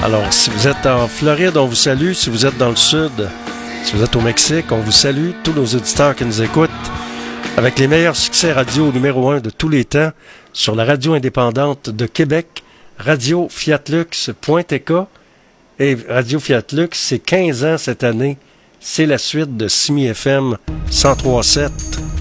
Alors, 0.02 0.32
si 0.32 0.50
vous 0.52 0.70
êtes 0.70 0.86
en 0.86 1.10
Floride, 1.10 1.58
on 1.58 1.66
vous 1.66 1.76
salue. 1.76 2.14
Si 2.14 2.30
vous 2.30 2.46
êtes 2.46 2.58
dans 2.58 2.70
le 2.70 2.78
sud, 2.78 3.30
si 3.84 3.94
vous 3.94 4.04
êtes 4.04 4.16
au 4.16 4.22
Mexique, 4.22 4.72
on 4.72 4.80
vous 4.80 4.92
salue. 4.94 5.32
Tous 5.44 5.54
nos 5.54 5.66
auditeurs 5.66 6.16
qui 6.16 6.24
nous 6.24 6.42
écoutent 6.42 6.91
avec 7.58 7.80
les 7.80 7.88
meilleurs 7.88 8.16
succès 8.16 8.54
radio 8.54 8.92
numéro 8.92 9.30
un 9.30 9.40
de 9.40 9.50
tous 9.50 9.70
les 9.70 9.86
temps 9.86 10.12
sur 10.54 10.76
la 10.76 10.86
radio 10.86 11.14
indépendante 11.14 11.90
de 11.90 12.06
Québec, 12.06 12.64
Radio 12.98 13.48
Fiatlux.tk. 13.50 14.92
Et 15.80 15.98
Radio 16.08 16.40
Fiatlux, 16.40 16.90
c'est 16.94 17.20
15 17.20 17.66
ans 17.66 17.78
cette 17.78 18.04
année. 18.04 18.38
C'est 18.80 19.06
la 19.06 19.18
suite 19.18 19.58
de 19.58 19.68
Simi 19.68 20.06
FM 20.06 20.58
103.7. 20.92 22.21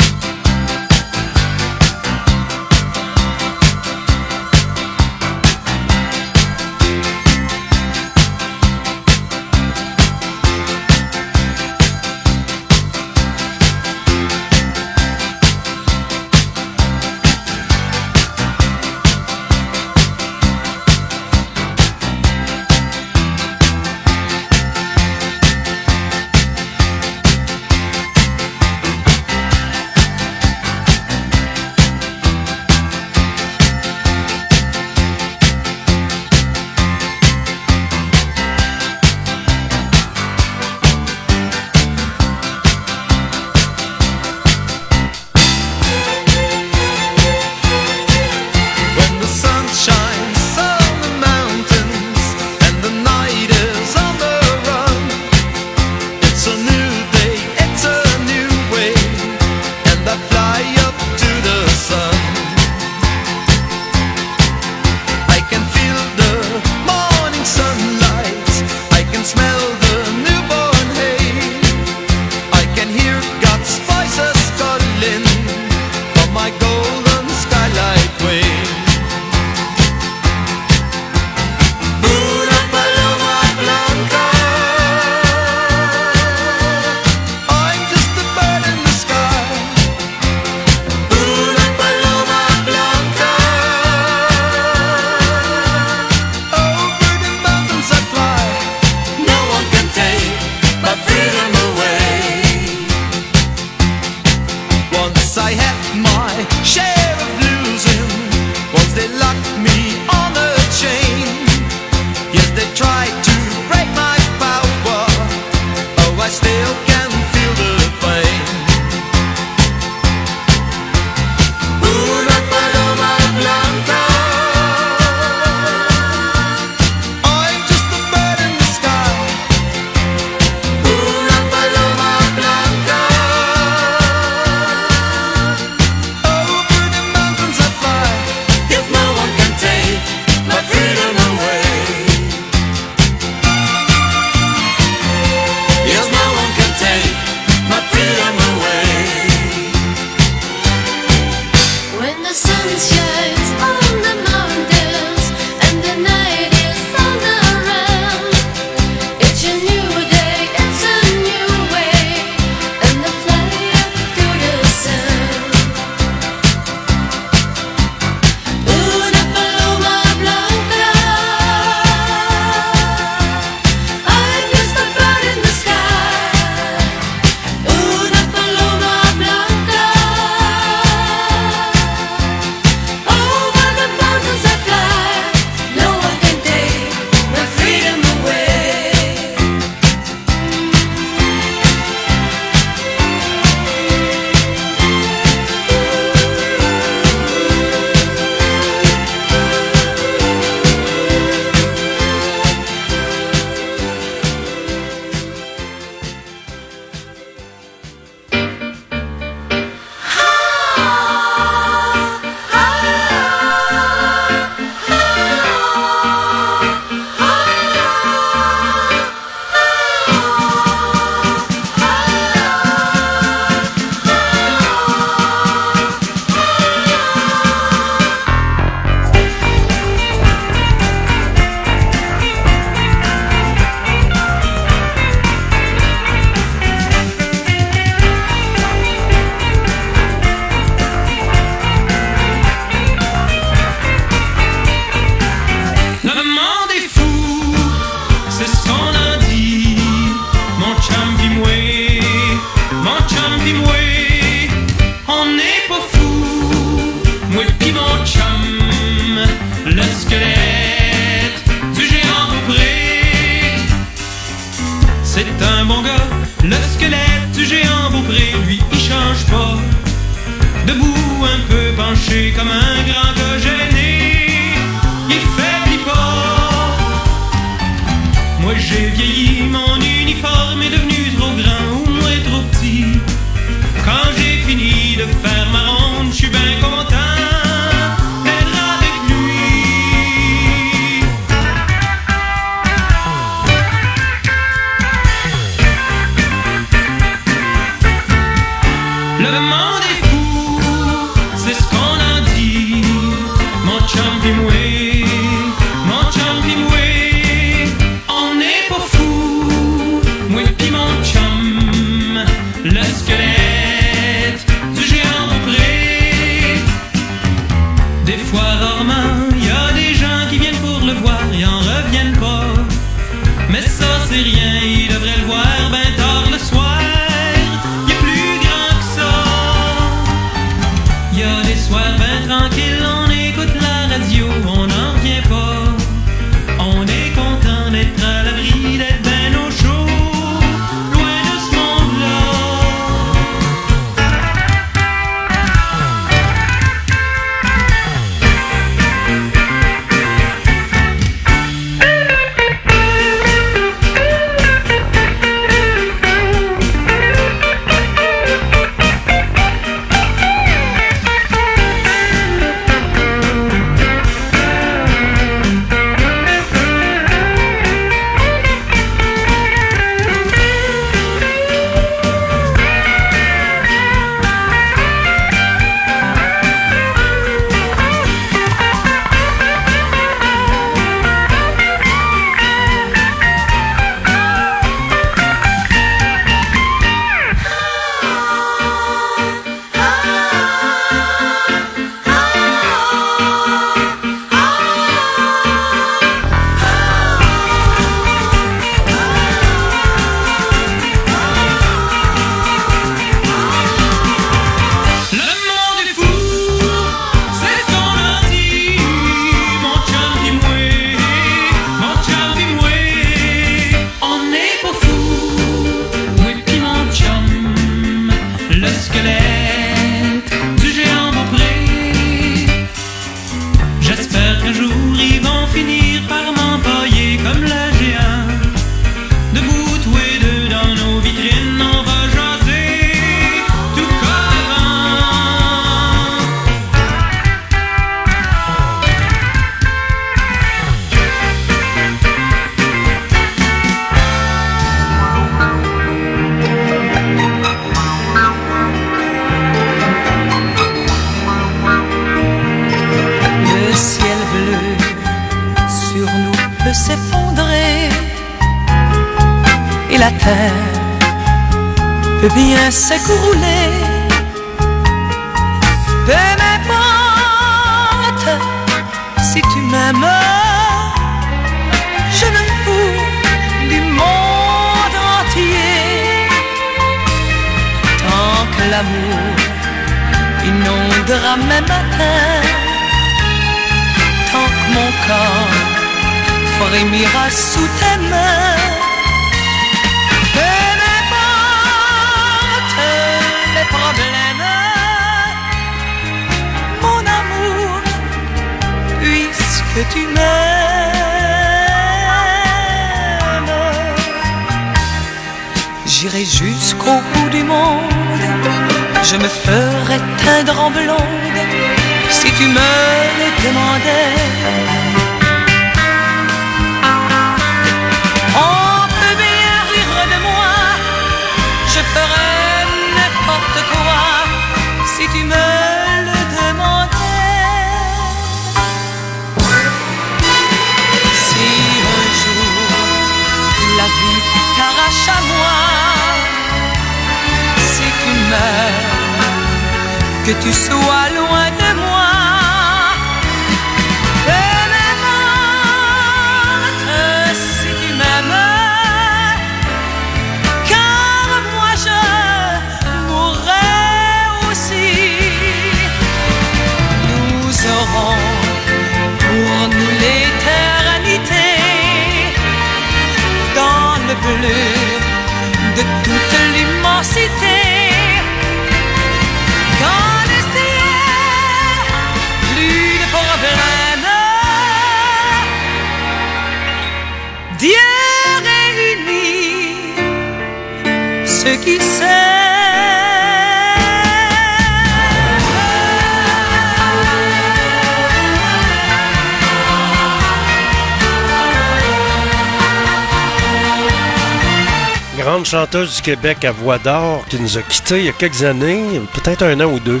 chanteuse 595.52 595.96
du 595.96 596.00
Québec 596.00 596.46
à 596.46 596.50
voix 596.50 596.78
d'or 596.78 597.26
qui 597.28 597.38
nous 597.38 597.58
a 597.58 597.62
quittés 597.62 597.98
il 597.98 598.04
y 598.06 598.08
a 598.08 598.12
quelques 598.12 598.42
années, 598.42 599.02
peut-être 599.12 599.42
un 599.42 599.60
an 599.60 599.70
ou 599.70 599.78
deux. 599.80 600.00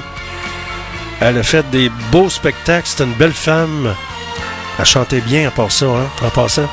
Elle 1.20 1.36
a 1.36 1.42
fait 1.42 1.68
des 1.70 1.90
beaux 2.10 2.30
spectacles, 2.30 2.86
c'était 2.88 3.04
une 3.04 3.12
belle 3.12 3.34
femme. 3.34 3.94
Elle 4.78 4.84
chantait 4.86 5.20
bien 5.20 5.48
à 5.48 5.50
part 5.50 5.70
ça, 5.70 5.84
hein, 5.84 6.08
en 6.22 6.30
passant. 6.30 6.70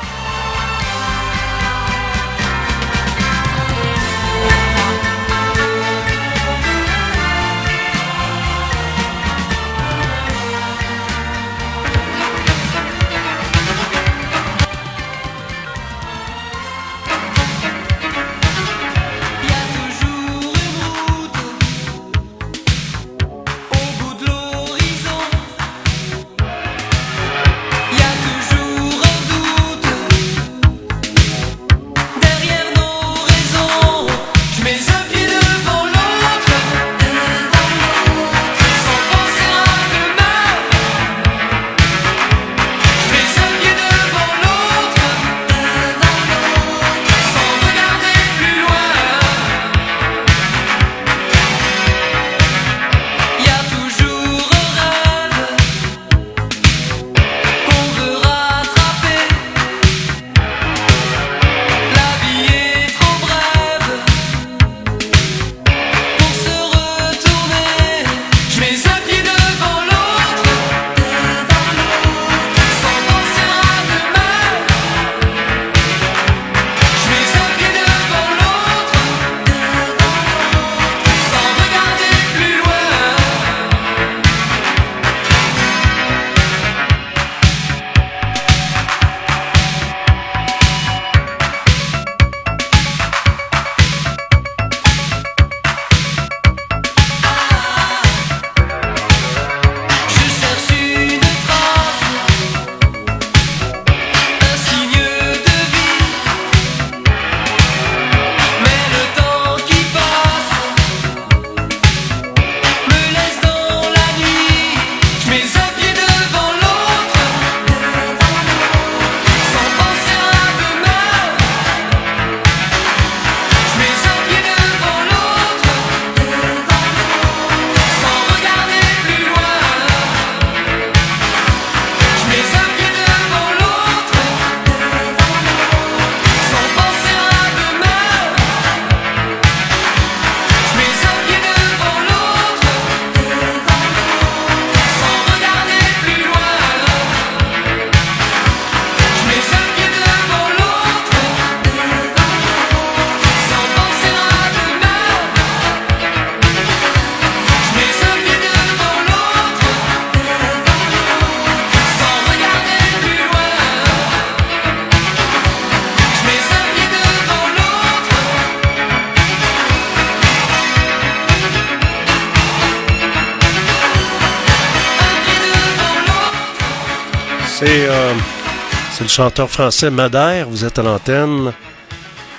Chanteur 179.20 179.50
français 179.50 179.90
Madère. 179.90 180.48
Vous 180.48 180.64
êtes 180.64 180.78
à 180.78 180.82
l'antenne 180.82 181.52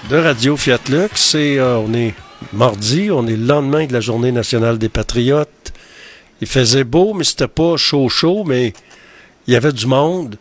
de 0.09 0.17
Radio 0.17 0.57
Fiat 0.57 0.79
Lux. 0.89 1.35
Et 1.35 1.59
euh, 1.59 1.77
on 1.77 1.93
est 1.93 2.15
mardi, 2.53 3.11
on 3.11 3.27
est 3.27 3.35
le 3.35 3.45
lendemain 3.45 3.85
de 3.85 3.93
la 3.93 3.99
Journée 3.99 4.31
nationale 4.31 4.79
des 4.79 4.89
Patriotes. 4.89 5.73
Il 6.41 6.47
faisait 6.47 6.83
beau, 6.83 7.13
mais 7.13 7.23
c'était 7.23 7.47
pas 7.47 7.77
chaud 7.77 8.09
chaud, 8.09 8.45
mais 8.47 8.73
il 9.45 9.53
y 9.53 9.55
avait 9.55 9.73
du 9.73 9.85
monde. 9.85 10.37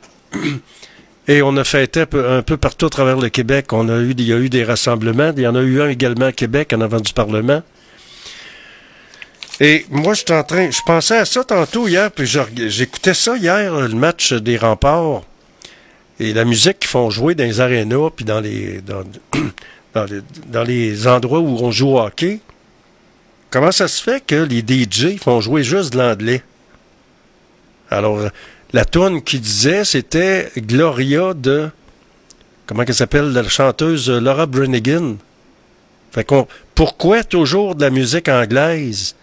Et 1.29 1.43
on 1.43 1.59
a 1.59 1.65
fêté 1.65 2.07
un 2.15 2.41
peu, 2.41 2.57
partout 2.57 2.87
à 2.87 2.89
travers 2.89 3.19
le 3.19 3.29
Québec. 3.29 3.67
Il 3.73 4.23
y 4.23 4.33
a 4.33 4.39
eu 4.39 4.49
des 4.49 4.65
rassemblements. 4.65 5.35
Il 5.37 5.43
y 5.43 5.47
en 5.47 5.55
a 5.55 5.61
eu 5.61 5.83
un 5.83 5.91
également 5.91 6.25
à 6.25 6.33
Québec 6.33 6.73
en 6.75 6.81
avant 6.81 7.01
du 7.01 7.13
Parlement. 7.13 7.63
Et 9.61 9.85
moi, 9.91 10.15
j'étais 10.15 10.33
en 10.33 10.45
train, 10.45 10.71
je 10.71 10.81
pensais 10.87 11.19
à 11.19 11.27
ça 11.27 11.45
tantôt 11.45 11.87
hier, 11.87 12.11
puis 12.11 12.27
je 12.27 12.41
j'écoutais 12.69 13.13
ça 13.13 13.37
hier, 13.37 13.79
le 13.79 13.89
match 13.95 14.33
des 14.33 14.57
remparts, 14.57 15.25
et 16.21 16.35
la 16.35 16.45
musique 16.45 16.81
qu'ils 16.81 16.91
font 16.91 17.09
jouer 17.09 17.35
dans 17.35 17.45
les 17.45 17.61
arénas, 17.61 18.11
puis 18.15 18.25
dans 18.27 18.41
les, 18.41 18.81
dans, 18.83 20.63
les, 20.65 21.09
endroits 21.09 21.41
où 21.41 21.59
on 21.63 21.71
joue 21.71 21.97
au 21.97 22.01
hockey. 22.01 22.41
Comment 23.49 23.73
ça 23.73 23.89
se 23.89 24.01
fait 24.01 24.25
que 24.25 24.37
les 24.37 24.61
DJ 24.61 25.19
font 25.19 25.41
jouer 25.41 25.65
juste 25.65 25.95
de 25.95 25.99
l'anglais? 25.99 26.43
Alors, 27.91 28.21
la 28.73 28.85
tune 28.85 29.23
qui 29.23 29.41
disait, 29.41 29.85
c'était 29.85 30.53
Gloria 30.57 31.35
de, 31.35 31.71
comment 32.67 32.85
qu'elle 32.85 32.95
s'appelle, 32.95 33.33
la 33.33 33.49
chanteuse 33.49 34.11
Laura 34.11 34.47
Branigan. 34.47 35.17
Fait 36.13 36.23
qu'on, 36.23 36.47
pourquoi 36.75 37.25
toujours 37.25 37.75
de 37.75 37.81
la 37.81 37.91
musique 37.91 38.29
anglaise 38.29 39.17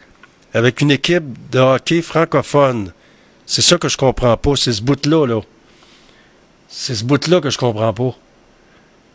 avec 0.53 0.81
une 0.81 0.91
équipe 0.91 1.49
de 1.51 1.59
hockey 1.59 2.01
francophone? 2.01 2.91
C'est 3.45 3.61
ça 3.61 3.77
que 3.77 3.87
je 3.87 3.97
comprends 3.97 4.35
pas, 4.35 4.55
c'est 4.55 4.73
ce 4.73 4.81
bout-là, 4.81 5.27
là. 5.27 5.41
C'est 6.67 6.95
ce 6.95 7.03
bout-là 7.03 7.41
que 7.41 7.49
je 7.49 7.57
comprends 7.57 7.93
pas. 7.93 8.15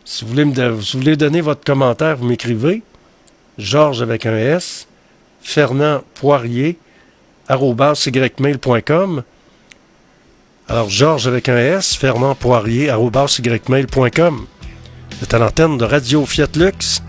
Si 0.05 0.23
vous 0.23 0.31
voulez 0.31 0.45
me 0.45 0.69
vous 0.69 0.99
voulez 0.99 1.15
donner 1.15 1.41
votre 1.41 1.63
commentaire, 1.63 2.17
vous 2.17 2.25
m'écrivez. 2.25 2.81
Georges 3.57 4.01
avec 4.01 4.25
un 4.25 4.35
S, 4.35 4.87
Fernand 5.41 6.01
Poirier, 6.15 6.77
ymail.com. 7.49 9.23
Alors, 10.67 10.89
Georges 10.89 11.27
avec 11.27 11.49
un 11.49 11.57
S, 11.57 11.95
Fernand 11.95 12.35
Poirier, 12.35 12.87
ymail.com. 12.87 14.45
C'est 15.19 15.33
à 15.33 15.37
l'antenne 15.39 15.77
de 15.77 15.85
Radio 15.85 16.25
Fiat 16.25 16.47
Lux, 16.55 17.01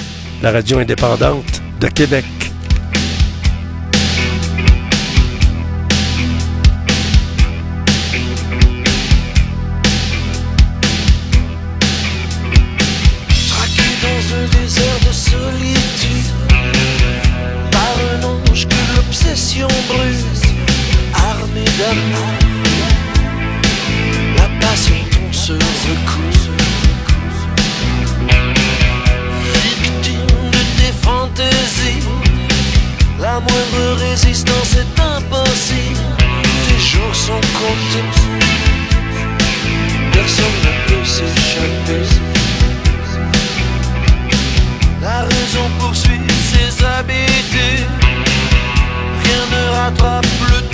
la 0.42 0.52
radio 0.52 0.78
indépendante 0.78 1.62
de 1.80 1.88
Québec. 1.88 2.24
résistance 34.14 34.76
est 34.76 35.00
impossible. 35.00 35.98
Tes 36.68 36.80
jours 36.90 37.14
sont 37.14 37.44
comptés. 37.58 38.08
Personne 40.12 40.56
ne 40.66 40.72
peut 40.88 41.04
s'échapper. 41.04 42.02
La 45.02 45.22
raison 45.22 45.66
poursuit 45.80 46.20
ses 46.50 46.84
habitudes. 46.84 47.88
Rien 49.24 49.44
ne 49.52 49.62
rattrape 49.76 50.26
le 50.52 50.60
temps. 50.68 50.73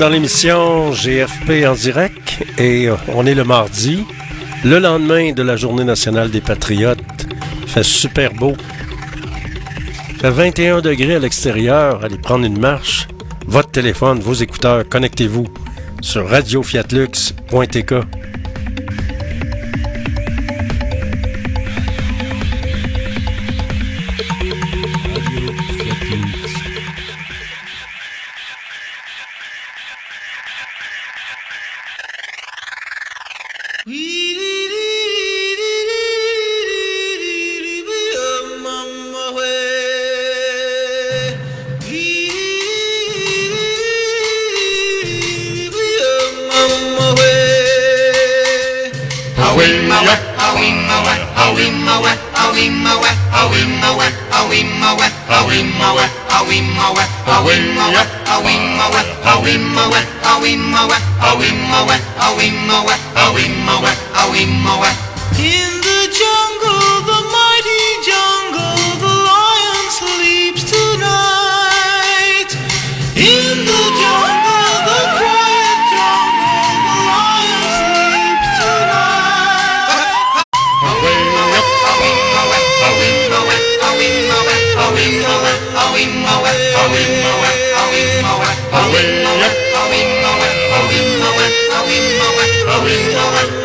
dans 0.00 0.08
l'émission 0.08 0.92
GFP 0.92 1.66
en 1.68 1.74
direct 1.74 2.42
et 2.56 2.88
euh, 2.88 2.96
on 3.14 3.26
est 3.26 3.34
le 3.34 3.44
mardi, 3.44 4.06
le 4.64 4.78
lendemain 4.78 5.32
de 5.32 5.42
la 5.42 5.56
Journée 5.56 5.84
nationale 5.84 6.30
des 6.30 6.40
patriotes. 6.40 6.98
Fait 7.66 7.82
super 7.82 8.32
beau. 8.32 8.54
Fait 10.18 10.30
21 10.30 10.80
degrés 10.80 11.16
à 11.16 11.18
l'extérieur, 11.18 12.02
allez 12.02 12.16
prendre 12.16 12.46
une 12.46 12.58
marche. 12.58 13.08
Votre 13.46 13.72
téléphone, 13.72 14.20
vos 14.20 14.32
écouteurs, 14.32 14.88
connectez-vous 14.88 15.46
sur 16.00 16.26
radiofiatlux.tk. 16.26 18.19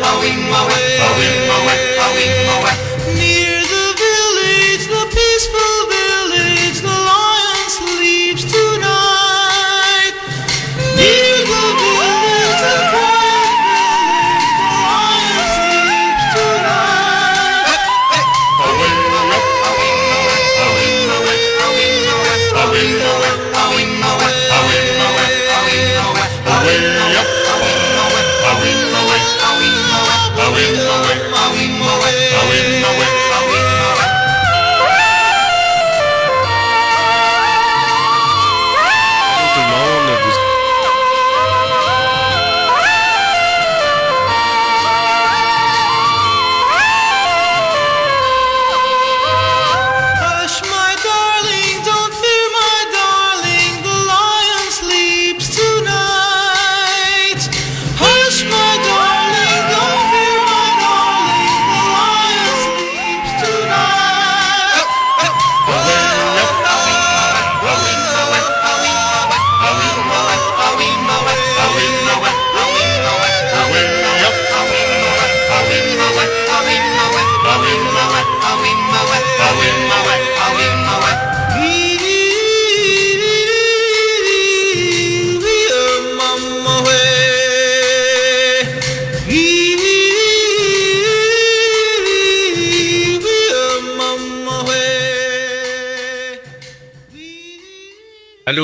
wowing, 0.06 0.48
wowing. 0.50 1.35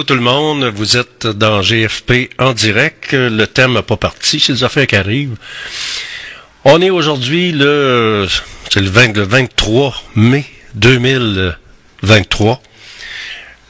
Tout 0.04 0.14
le 0.14 0.20
monde. 0.20 0.64
Vous 0.74 0.96
êtes 0.96 1.26
dans 1.26 1.62
GFP 1.62 2.30
en 2.38 2.52
direct. 2.52 3.12
Le 3.12 3.44
thème 3.46 3.74
n'a 3.74 3.82
pas 3.82 3.96
parti, 3.96 4.40
c'est 4.40 4.54
des 4.54 4.64
affaires 4.64 4.86
qui 4.86 4.96
arrivent. 4.96 5.36
On 6.64 6.80
est 6.80 6.90
aujourd'hui 6.90 7.52
le, 7.52 8.26
c'est 8.70 8.80
le, 8.80 8.88
20 8.88 9.16
le 9.16 9.22
23 9.22 9.94
mai 10.14 10.44
2023. 10.74 12.62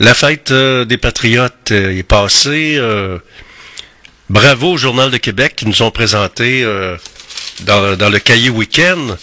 La 0.01 0.15
fête 0.15 0.51
euh, 0.51 0.85
des 0.85 0.99
Patriotes 0.99 1.71
euh, 1.71 1.97
est 1.97 2.03
passée. 2.03 2.77
euh, 2.77 3.19
bravo 4.29 4.73
au 4.73 4.77
Journal 4.77 5.11
de 5.11 5.17
Québec 5.17 5.55
qui 5.57 5.67
nous 5.67 5.83
ont 5.83 5.91
présenté 5.91 6.65
dans, 7.65 8.11
le 8.11 8.19
cahier 8.19 8.49
week-end 8.49 9.17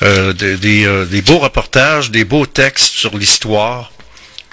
des 0.00 1.22
beaux 1.26 1.38
reportages, 1.38 2.10
des 2.12 2.24
beaux 2.24 2.46
textes 2.46 2.94
sur 2.94 3.16
l'histoire, 3.16 3.90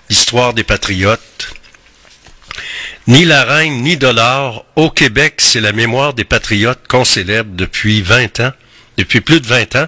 l'histoire 0.10 0.54
des 0.54 0.64
Patriotes. 0.64 1.54
Ni 3.08 3.26
la 3.26 3.44
reine, 3.44 3.82
ni 3.82 3.98
dollar. 3.98 4.64
Au 4.76 4.90
Québec, 4.90 5.36
c'est 5.38 5.62
la 5.62 5.72
mémoire 5.72 6.14
des 6.14 6.24
Patriotes 6.24 6.88
qu'on 6.88 7.06
célèbre 7.06 7.52
depuis 7.54 8.02
20 8.02 8.40
ans, 8.40 8.52
depuis 8.98 9.22
plus 9.22 9.42
de 9.42 9.48
20 9.48 9.76
ans. 9.76 9.88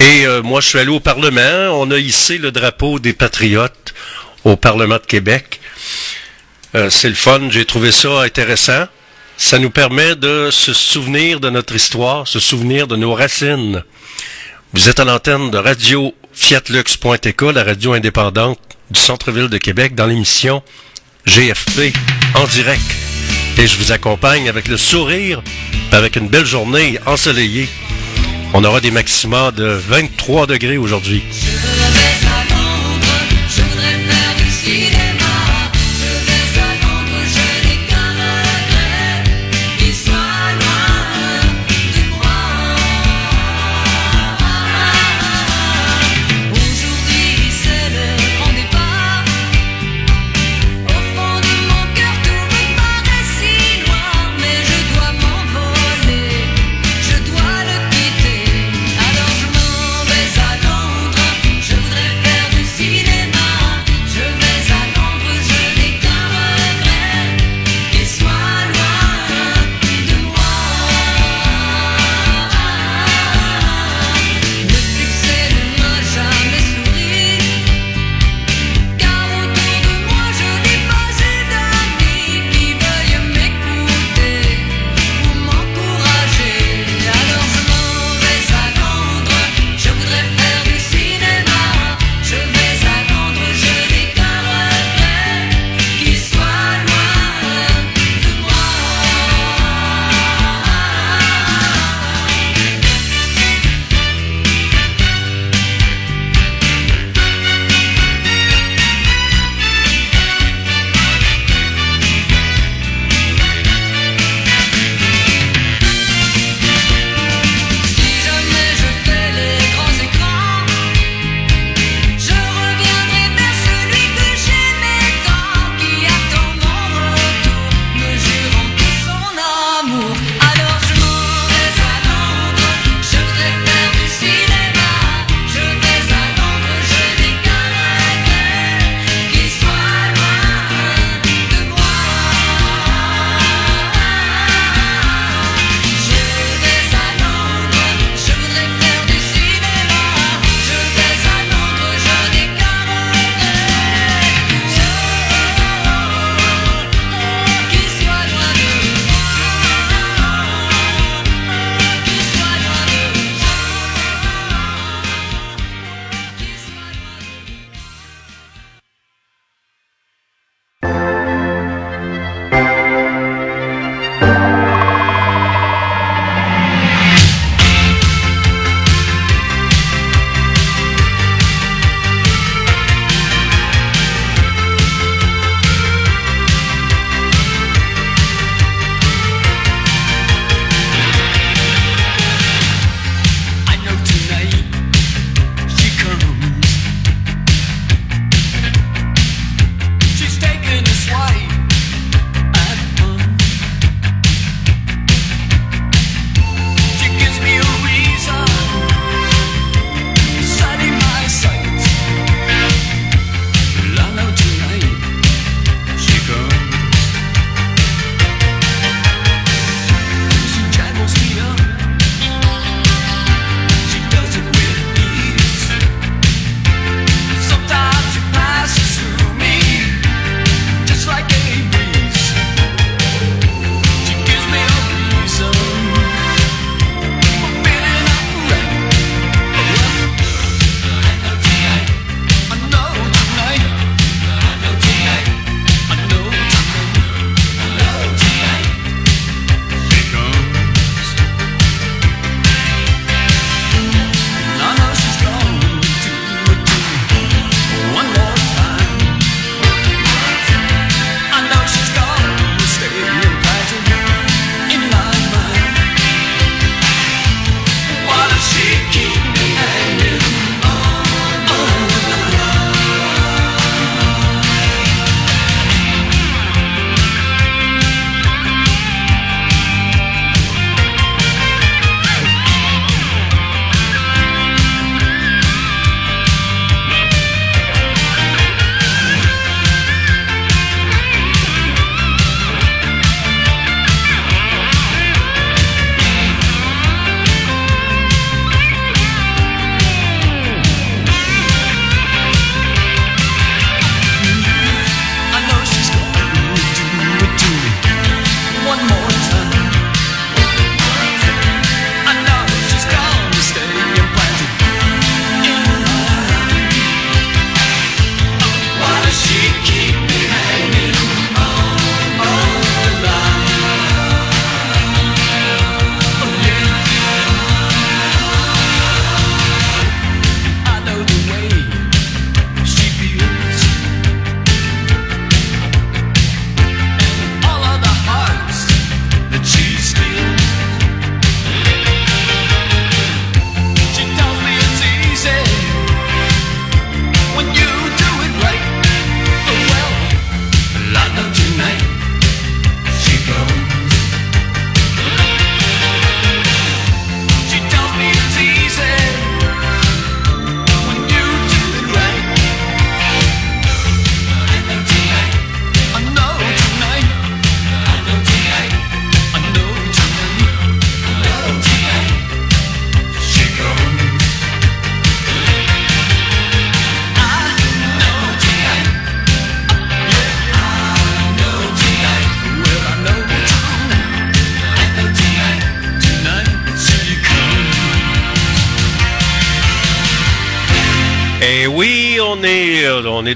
Et 0.00 0.26
euh, 0.26 0.42
moi, 0.42 0.60
je 0.60 0.68
suis 0.68 0.78
allé 0.78 0.90
au 0.90 1.00
Parlement. 1.00 1.80
On 1.80 1.90
a 1.90 1.98
hissé 1.98 2.38
le 2.38 2.50
drapeau 2.50 2.98
des 2.98 3.12
Patriotes 3.12 3.94
au 4.44 4.56
Parlement 4.56 4.96
de 4.96 5.06
Québec. 5.06 5.60
Euh, 6.74 6.90
c'est 6.90 7.08
le 7.08 7.14
fun. 7.14 7.48
J'ai 7.50 7.64
trouvé 7.64 7.92
ça 7.92 8.20
intéressant. 8.22 8.86
Ça 9.38 9.58
nous 9.58 9.70
permet 9.70 10.16
de 10.16 10.50
se 10.50 10.72
souvenir 10.72 11.40
de 11.40 11.50
notre 11.50 11.76
histoire, 11.76 12.26
se 12.26 12.40
souvenir 12.40 12.86
de 12.86 12.96
nos 12.96 13.14
racines. 13.14 13.82
Vous 14.72 14.88
êtes 14.88 14.98
à 14.98 15.04
l'antenne 15.04 15.50
de 15.50 15.58
Radio 15.58 16.14
la 17.54 17.64
radio 17.64 17.92
indépendante 17.94 18.65
du 18.90 19.00
centre-ville 19.00 19.48
de 19.48 19.58
Québec, 19.58 19.94
dans 19.94 20.06
l'émission 20.06 20.62
GFP 21.26 21.92
en 22.34 22.44
direct. 22.46 22.82
Et 23.58 23.66
je 23.66 23.78
vous 23.78 23.92
accompagne 23.92 24.48
avec 24.48 24.68
le 24.68 24.76
sourire, 24.76 25.42
avec 25.92 26.16
une 26.16 26.28
belle 26.28 26.46
journée 26.46 26.98
ensoleillée. 27.06 27.68
On 28.54 28.64
aura 28.64 28.80
des 28.80 28.90
maxima 28.90 29.50
de 29.50 29.64
23 29.64 30.46
degrés 30.46 30.76
aujourd'hui. 30.76 31.22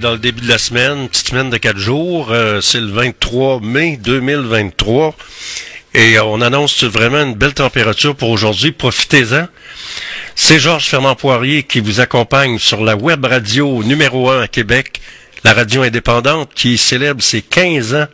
dans 0.01 0.12
le 0.12 0.18
début 0.18 0.43
de 0.43 0.48
la 0.48 0.59
semaine, 0.59 1.09
petite 1.09 1.28
semaine 1.28 1.51
de 1.51 1.56
quatre 1.59 1.78
jours. 1.78 2.28
Euh, 2.31 2.60
c'est 2.60 2.81
le 2.81 2.90
23 2.90 3.60
mai 3.60 3.98
2023. 4.02 5.14
Et 5.94 6.16
euh, 6.16 6.24
on 6.24 6.40
annonce 6.40 6.85
vraiment 6.85 7.22
une 7.22 7.35
belle 7.35 7.55
température 7.55 8.16
pour 8.16 8.31
aujourd'hui. 8.31 8.72
Profitez-en. 8.72 9.47
C'est 10.35 10.59
Georges 10.59 10.86
Fernand-Poirier 10.86 11.64
qui 11.64 11.81
vous 11.81 12.01
accompagne 12.01 12.59
sur 12.59 12.82
la 12.82 12.97
web 12.97 13.24
radio 13.24 13.82
numéro 13.85 14.31
1 14.31 14.43
à 14.43 14.48
Québec, 14.48 15.01
la 15.44 15.52
radio 15.52 15.82
indépendante 15.82 16.51
qui 16.55 16.78
célèbre 16.78 17.22
ses 17.22 17.43
15 17.43 17.94
ans 17.94 18.06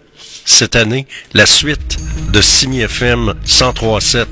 cette 0.44 0.76
année, 0.76 1.06
la 1.34 1.46
suite 1.46 1.98
de 2.32 2.40
Signe 2.40 2.80
FM 2.80 3.34
1037. 3.44 4.28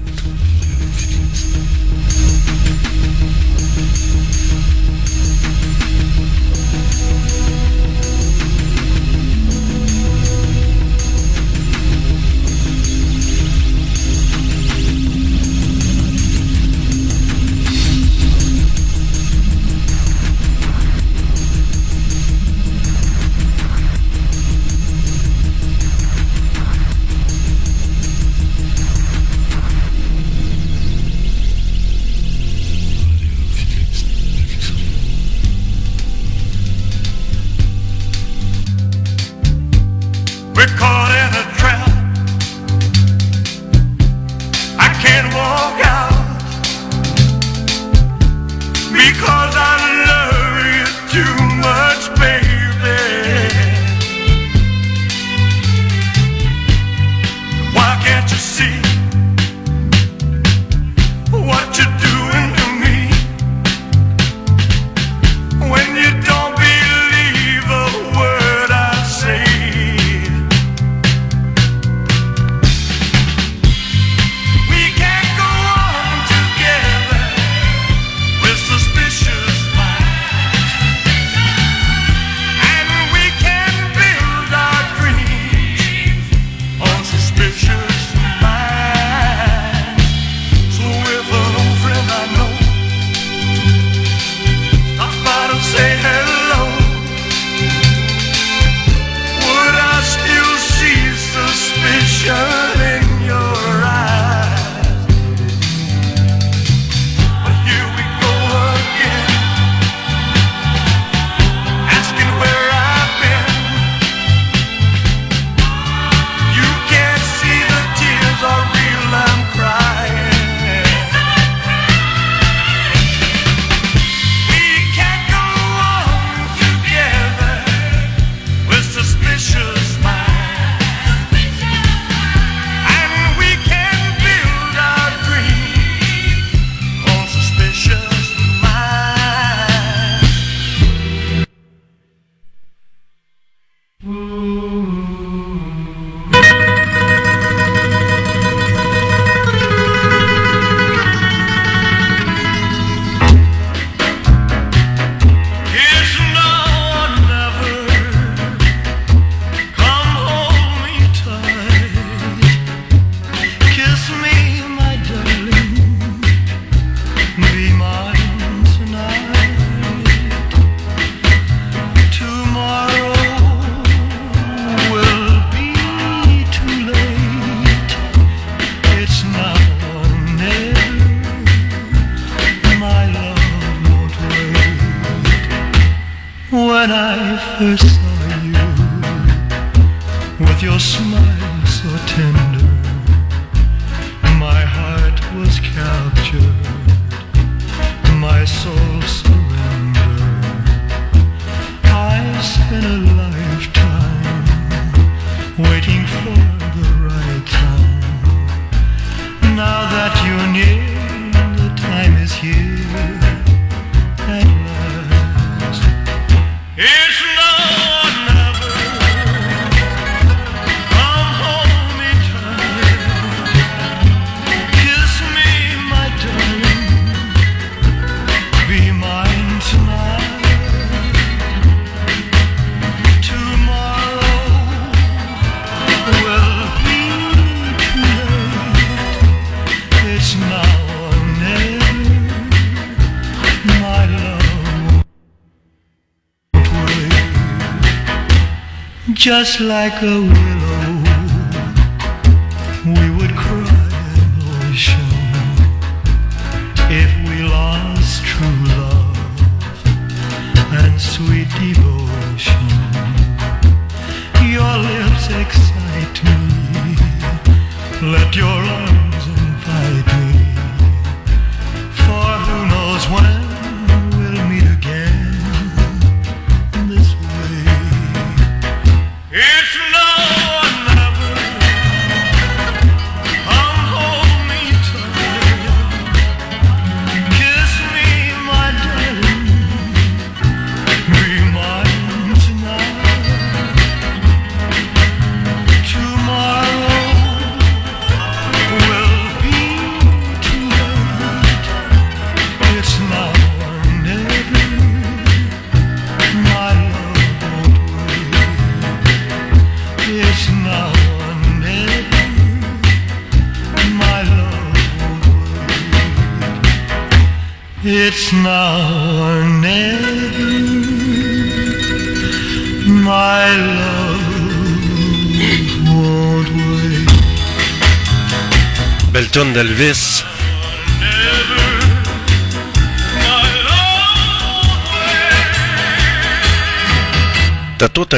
Just 249.24 249.58
like 249.58 250.02
a 250.02 250.43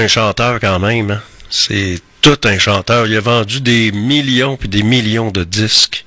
chanteur 0.08 0.60
quand 0.60 0.78
même. 0.78 1.10
hein. 1.10 1.22
C'est 1.50 2.00
tout 2.20 2.38
un 2.44 2.58
chanteur. 2.58 3.06
Il 3.06 3.16
a 3.16 3.20
vendu 3.20 3.60
des 3.60 3.92
millions 3.92 4.56
puis 4.56 4.68
des 4.68 4.82
millions 4.82 5.30
de 5.30 5.44
disques. 5.44 6.04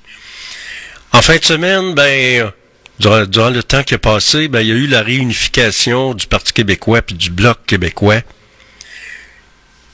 En 1.11 1.21
fin 1.21 1.37
de 1.37 1.43
semaine, 1.43 1.93
ben, 1.93 2.51
durant, 2.99 3.25
durant 3.25 3.49
le 3.49 3.63
temps 3.63 3.83
qui 3.83 3.95
a 3.95 3.99
passé, 3.99 4.47
ben, 4.47 4.61
il 4.61 4.67
y 4.67 4.71
a 4.71 4.75
eu 4.75 4.87
la 4.87 5.01
réunification 5.01 6.13
du 6.13 6.27
Parti 6.27 6.53
québécois 6.53 7.01
puis 7.01 7.15
du 7.15 7.29
Bloc 7.29 7.59
québécois. 7.65 8.21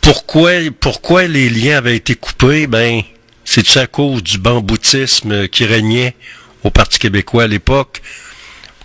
Pourquoi, 0.01 0.51
pourquoi 0.79 1.23
les 1.27 1.49
liens 1.49 1.77
avaient 1.77 1.95
été 1.95 2.15
coupés? 2.15 2.67
Ben, 2.67 3.01
c'est 3.43 3.77
à 3.77 3.87
cause 3.87 4.23
du 4.23 4.37
bamboutisme 4.37 5.47
qui 5.47 5.65
régnait 5.65 6.15
au 6.63 6.71
Parti 6.71 6.99
québécois 6.99 7.43
à 7.43 7.47
l'époque? 7.47 8.01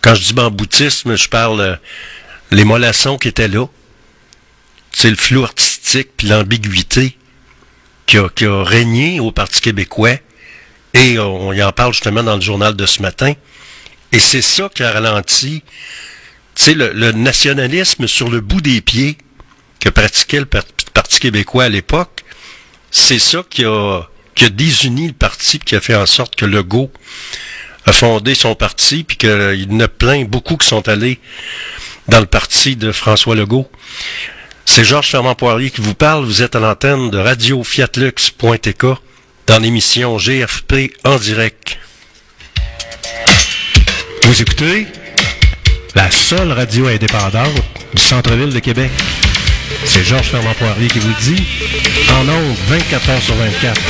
Quand 0.02 0.14
je 0.14 0.22
dis 0.22 0.34
bamboutisme, 0.34 1.16
je 1.16 1.28
parle 1.28 1.60
euh, 1.60 1.76
les 2.50 2.64
mollassons 2.64 3.18
qui 3.18 3.28
étaient 3.28 3.48
là. 3.48 3.66
C'est 4.92 5.10
le 5.10 5.16
flou 5.16 5.44
artistique 5.44 6.10
puis 6.16 6.28
l'ambiguïté 6.28 7.16
qui 8.06 8.18
a, 8.18 8.28
qui 8.28 8.44
a 8.44 8.62
régné 8.64 9.20
au 9.20 9.32
Parti 9.32 9.60
québécois. 9.60 10.16
Et 10.94 11.18
on 11.18 11.52
y 11.52 11.62
en 11.62 11.72
parle 11.72 11.92
justement 11.92 12.22
dans 12.22 12.34
le 12.34 12.40
journal 12.40 12.74
de 12.74 12.86
ce 12.86 13.00
matin. 13.00 13.32
Et 14.12 14.18
c'est 14.18 14.42
ça 14.42 14.68
qui 14.74 14.82
a 14.82 14.90
ralenti, 14.90 15.62
sais, 16.56 16.74
le, 16.74 16.92
le 16.92 17.12
nationalisme 17.12 18.08
sur 18.08 18.28
le 18.28 18.40
bout 18.40 18.60
des 18.60 18.80
pieds 18.80 19.16
que 19.78 19.88
pratiquait 19.88 20.40
le 20.40 20.46
Par- 20.46 20.64
Parti 20.92 21.20
québécois 21.20 21.64
à 21.64 21.68
l'époque. 21.68 22.24
C'est 22.90 23.20
ça 23.20 23.44
qui 23.48 23.64
a, 23.64 24.02
qui 24.34 24.44
a 24.46 24.48
désuni 24.50 25.06
le 25.06 25.12
parti 25.14 25.58
puis 25.58 25.66
qui 25.66 25.76
a 25.76 25.80
fait 25.80 25.94
en 25.94 26.06
sorte 26.06 26.34
que 26.34 26.44
Legault 26.44 26.90
a 27.86 27.92
fondé 27.92 28.34
son 28.34 28.56
parti 28.56 29.04
puis 29.04 29.16
qu'il 29.16 29.30
y 29.70 29.74
en 29.74 29.80
a 29.80 29.88
plein, 29.88 30.24
beaucoup 30.24 30.56
qui 30.56 30.66
sont 30.66 30.88
allés 30.88 31.20
dans 32.08 32.18
le 32.20 32.26
parti 32.26 32.74
de 32.74 32.90
François 32.90 33.36
Legault. 33.36 33.70
C'est 34.72 34.84
Georges 34.84 35.10
Fermand 35.10 35.34
Poirier 35.34 35.68
qui 35.68 35.80
vous 35.80 35.94
parle. 35.94 36.24
Vous 36.24 36.42
êtes 36.42 36.54
à 36.54 36.60
l'antenne 36.60 37.10
de 37.10 37.18
Radio 37.18 37.64
Fiatlux.tk 37.64 38.84
dans 39.48 39.58
l'émission 39.58 40.16
GFP 40.16 40.92
en 41.02 41.16
direct. 41.16 41.76
Vous 44.22 44.40
écoutez 44.40 44.86
la 45.96 46.08
seule 46.12 46.52
radio 46.52 46.86
indépendante 46.86 47.50
du 47.92 48.00
centre-ville 48.00 48.54
de 48.54 48.60
Québec. 48.60 48.92
C'est 49.84 50.04
Georges 50.04 50.28
Fermand 50.28 50.54
Poirier 50.54 50.86
qui 50.86 51.00
vous 51.00 51.14
dit. 51.20 51.44
En 52.12 52.28
ondes, 52.28 52.56
24 52.68 53.10
heures 53.10 53.22
sur 53.22 53.34
24. 53.34 53.80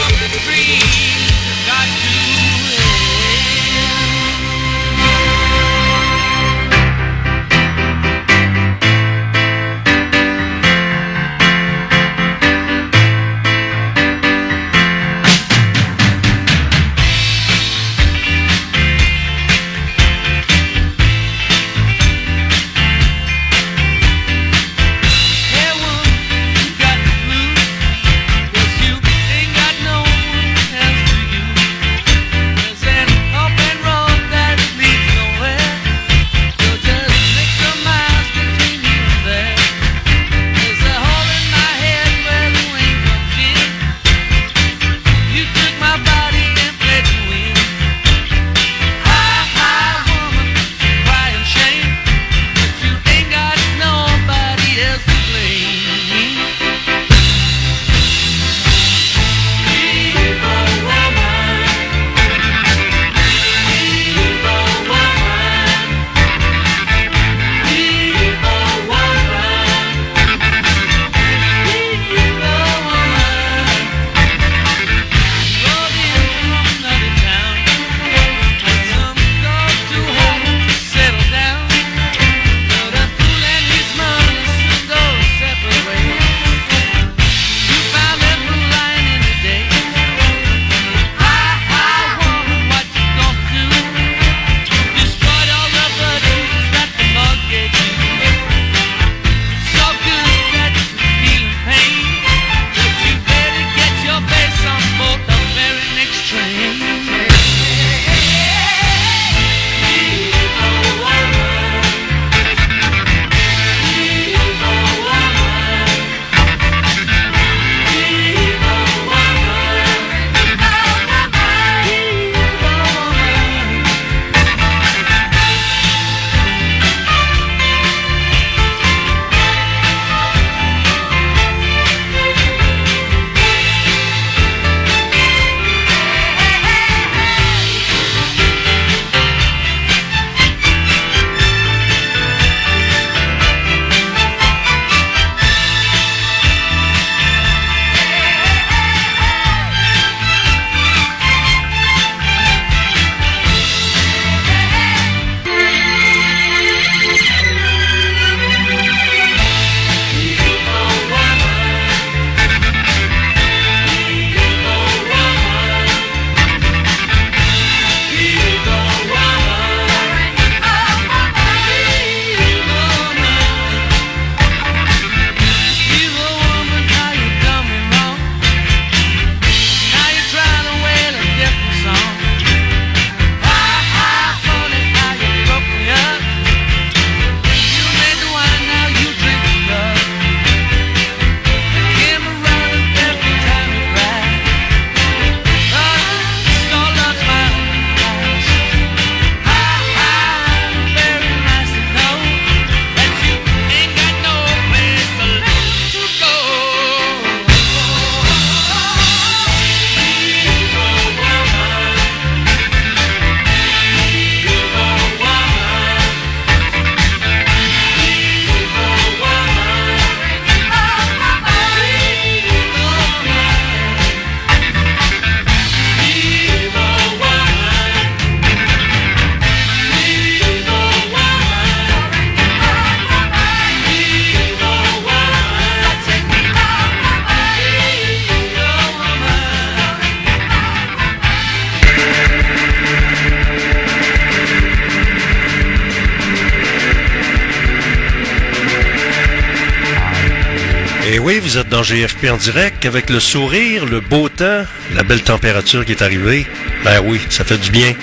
GFP 252.20 252.30
en 252.30 252.36
direct 252.36 252.86
avec 252.86 253.10
le 253.10 253.20
sourire, 253.20 253.86
le 253.86 254.00
beau 254.00 254.28
temps, 254.28 254.64
la 254.94 255.02
belle 255.02 255.22
température 255.22 255.84
qui 255.84 255.92
est 255.92 256.02
arrivée. 256.02 256.46
Ben 256.84 257.00
oui, 257.04 257.20
ça 257.28 257.44
fait 257.44 257.58
du 257.58 257.70
bien. 257.70 257.94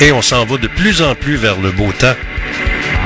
Et 0.00 0.12
on 0.12 0.22
s'en 0.22 0.44
va 0.44 0.58
de 0.58 0.68
plus 0.68 1.02
en 1.02 1.14
plus 1.14 1.36
vers 1.36 1.60
le 1.60 1.70
beau 1.70 1.92
temps. 1.92 2.14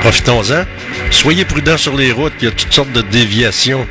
Profitons-en. 0.01 0.65
Soyez 1.11 1.45
prudents 1.45 1.77
sur 1.77 1.95
les 1.95 2.11
routes, 2.11 2.33
il 2.41 2.45
y 2.45 2.47
a 2.47 2.51
toutes 2.51 2.73
sortes 2.73 2.91
de 2.91 3.01
déviations. 3.01 3.87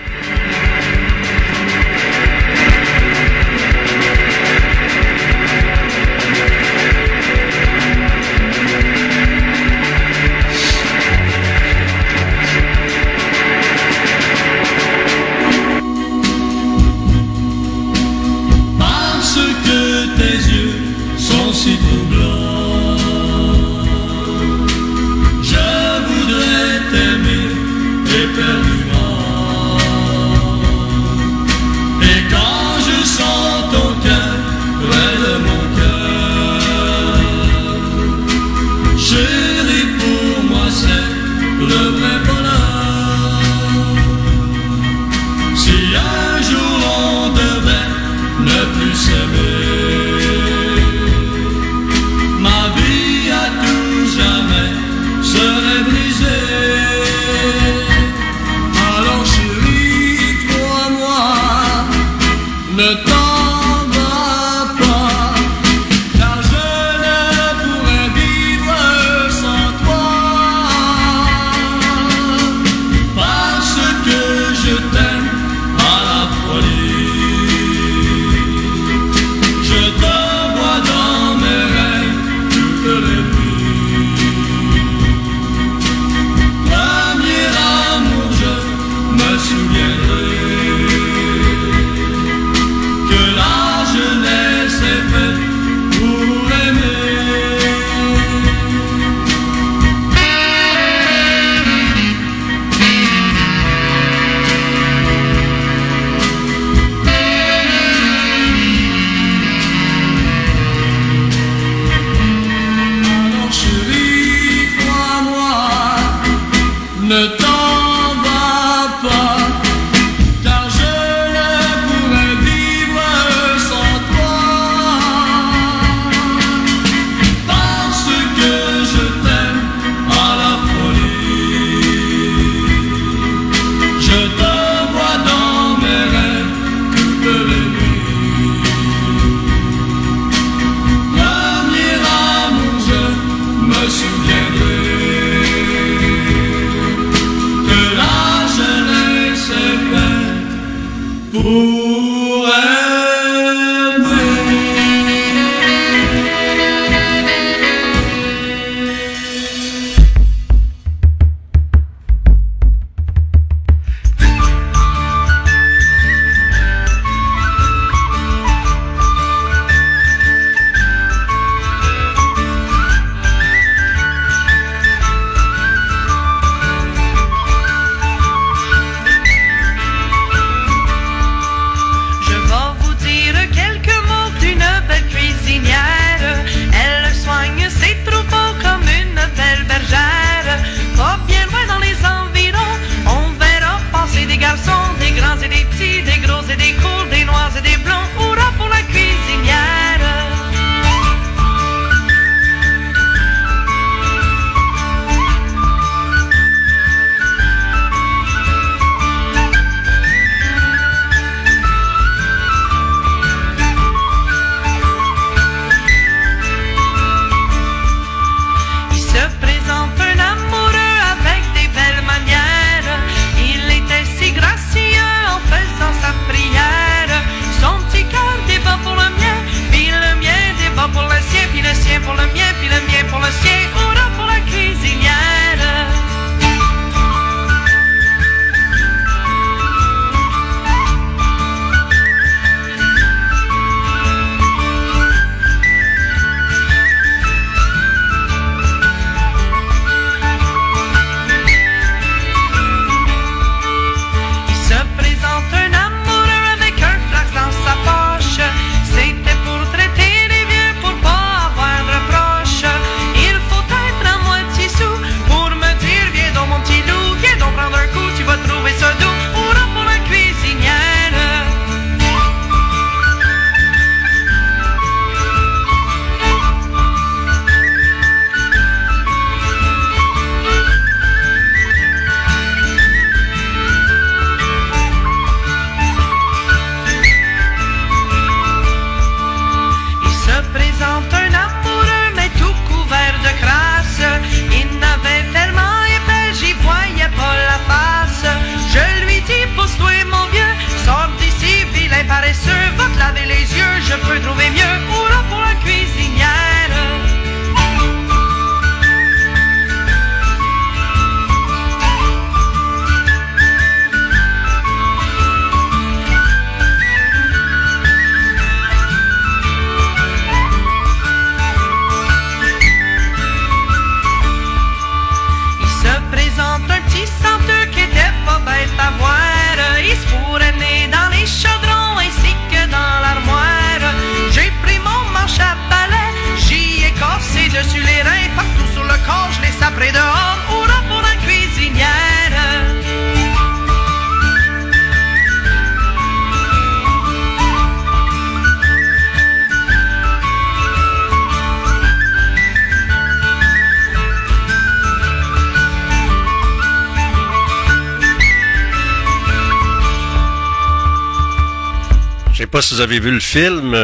Pas 362.46 362.62
si 362.62 362.74
vous 362.74 362.80
avez 362.80 363.00
vu 363.00 363.10
le 363.10 363.20
film. 363.20 363.74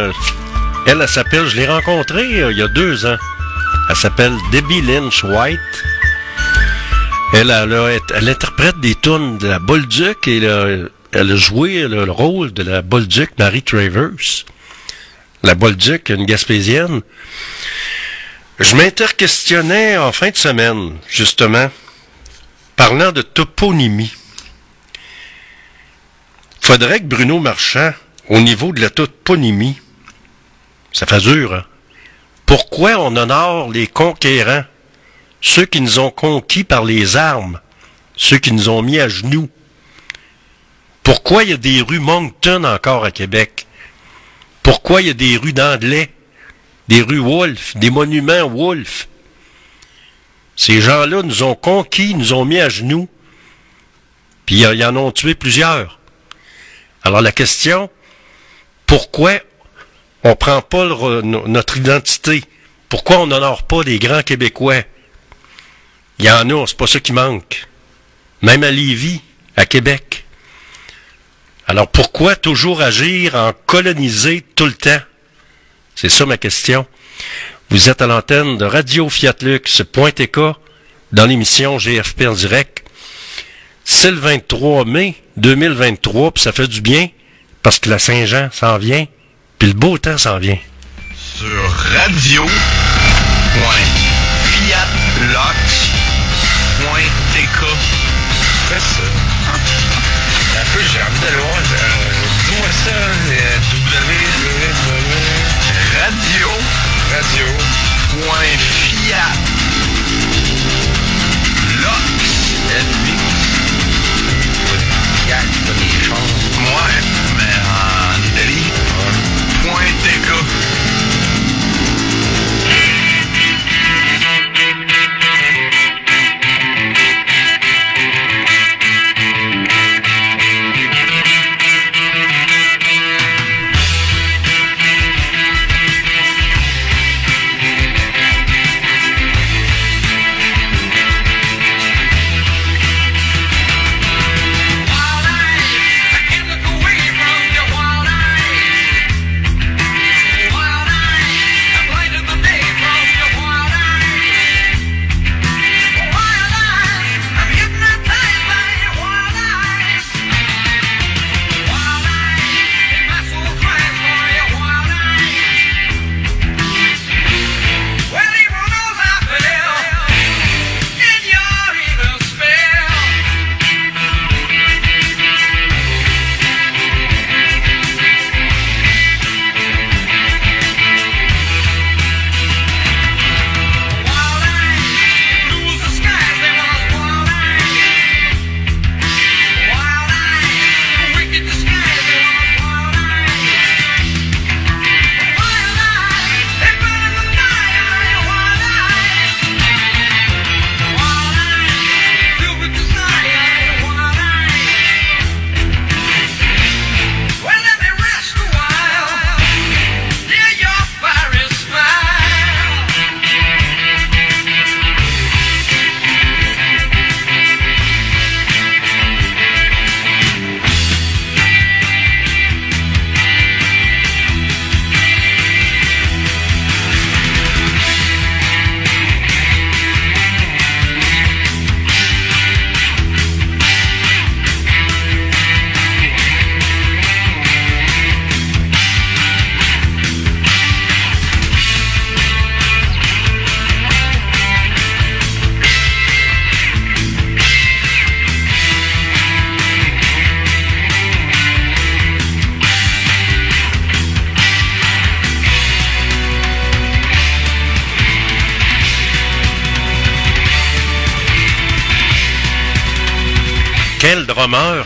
Elle, 0.87 1.01
elle 1.01 1.09
s'appelle, 1.09 1.47
je 1.47 1.57
l'ai 1.57 1.67
rencontrée 1.67 2.43
euh, 2.43 2.53
il 2.53 2.59
y 2.59 2.63
a 2.63 2.69
deux 2.69 3.07
ans. 3.07 3.17
Elle 3.89 3.97
s'appelle 3.97 4.33
Debbie 4.53 4.83
Lynch 4.83 5.25
White. 5.25 5.59
Elle, 7.35 7.51
interprète 8.29 8.79
des 8.81 8.95
tunes 8.95 9.39
de 9.39 9.49
la 9.49 9.59
Bolduc 9.59 10.29
et 10.29 10.41
le- 10.41 10.93
elle 11.13 11.33
a 11.33 11.37
joué 11.37 11.83
le, 11.89 12.05
le 12.05 12.11
rôle 12.13 12.53
de 12.53 12.63
la 12.63 12.83
Bolduc 12.83 13.31
Marie 13.39 13.63
Travers. 13.63 14.11
La 15.43 15.55
Bolduc, 15.55 16.09
une 16.11 16.25
Gaspésienne. 16.27 17.03
Je 18.59 18.77
m'interquestionnais 18.77 19.97
en 19.97 20.13
fin 20.13 20.31
de 20.31 20.37
semaine, 20.37 20.97
justement, 21.09 21.71
parlant 22.77 23.13
de 23.13 23.23
toponymie. 23.23 24.13
Faudrait 26.61 27.01
que 27.01 27.07
Bruno 27.07 27.41
Marchand, 27.41 27.93
au 28.29 28.41
niveau 28.41 28.73
de 28.73 28.81
la 28.81 28.91
toponymie, 28.91 29.81
ça 30.93 31.07
fait 31.07 31.21
dur, 31.21 31.55
hein? 31.55 31.65
Pourquoi 32.47 32.99
on 32.99 33.17
honore 33.17 33.71
les 33.71 33.87
conquérants, 33.87 34.65
ceux 35.41 35.65
qui 35.65 35.81
nous 35.81 35.99
ont 35.99 36.11
conquis 36.11 36.65
par 36.65 36.85
les 36.85 37.17
armes, 37.17 37.61
ceux 38.15 38.39
qui 38.39 38.53
nous 38.53 38.69
ont 38.69 38.83
mis 38.83 38.99
à 38.99 39.09
genoux? 39.09 39.49
Pourquoi 41.03 41.45
il 41.45 41.51
y 41.51 41.55
a 41.55 41.57
des 41.57 41.81
rues 41.81 41.99
Moncton 41.99 42.65
encore 42.65 43.05
à 43.05 43.11
Québec? 43.11 43.67
Pourquoi 44.63 45.01
il 45.01 45.09
y 45.09 45.11
a 45.11 45.15
des 45.15 45.37
rues 45.37 45.53
d'Anglais, 45.53 46.11
des 46.89 47.01
rues 47.01 47.19
Wolfe, 47.19 47.77
des 47.77 47.91
monuments 47.91 48.49
Wolfe? 48.49 49.09
Ces 50.55 50.81
gens-là 50.81 51.23
nous 51.23 51.43
ont 51.43 51.55
conquis, 51.55 52.15
nous 52.15 52.35
ont 52.35 52.45
mis 52.45 52.61
à 52.61 52.69
genoux, 52.69 53.09
puis 54.47 54.61
ils 54.61 54.85
en 54.85 54.95
ont 54.97 55.11
tué 55.11 55.35
plusieurs. 55.35 55.99
Alors 57.03 57.23
la 57.23 57.33
question, 57.33 57.91
pourquoi 58.93 59.33
on 60.23 60.37
prend 60.37 60.61
pas 60.61 60.85
notre 61.23 61.79
identité? 61.79 62.45
Pourquoi 62.91 63.21
on 63.21 63.27
n'honore 63.27 63.63
pas 63.63 63.83
les 63.83 63.99
grands 63.99 64.21
Québécois? 64.21 64.83
Il 66.19 66.27
y 66.27 66.31
en 66.31 66.51
a, 66.51 66.67
c'est 66.67 66.77
pas 66.77 66.87
ça 66.87 67.01
qui 67.01 67.15
manque. 67.15 67.67
Même 68.43 68.63
à 68.63 68.71
Lévis, 68.71 69.23
à 69.57 69.65
Québec. 69.65 70.27
Alors 71.67 71.89
pourquoi 71.89 72.37
toujours 72.37 72.83
agir 72.83 73.35
en 73.35 73.55
coloniser 73.65 74.45
tout 74.57 74.67
le 74.67 74.75
temps? 74.75 75.01
C'est 75.95 76.11
ça 76.11 76.27
ma 76.27 76.37
question. 76.37 76.85
Vous 77.71 77.89
êtes 77.89 78.03
à 78.03 78.07
l'antenne 78.07 78.59
de 78.59 78.67
Radio 78.67 79.09
Fiat 79.09 79.37
Lux.tk 79.41 80.39
dans 81.13 81.25
l'émission 81.25 81.79
GFP 81.79 82.27
en 82.27 82.35
direct. 82.35 82.85
C'est 83.85 84.11
le 84.11 84.19
23 84.19 84.85
mai 84.85 85.15
2023, 85.39 86.33
puis 86.33 86.43
ça 86.43 86.53
fait 86.53 86.69
du 86.69 86.83
bien 86.83 87.09
parce 87.63 87.79
que 87.79 87.91
la 87.91 87.99
Saint-Jean 87.99 88.49
s'en 88.53 88.79
vient, 88.79 89.07
puis 89.59 89.69
le 89.69 89.75
beau 89.75 89.99
temps 89.99 90.19
s'en 90.19 90.39
vient. 90.39 90.59
Sur 91.17 91.49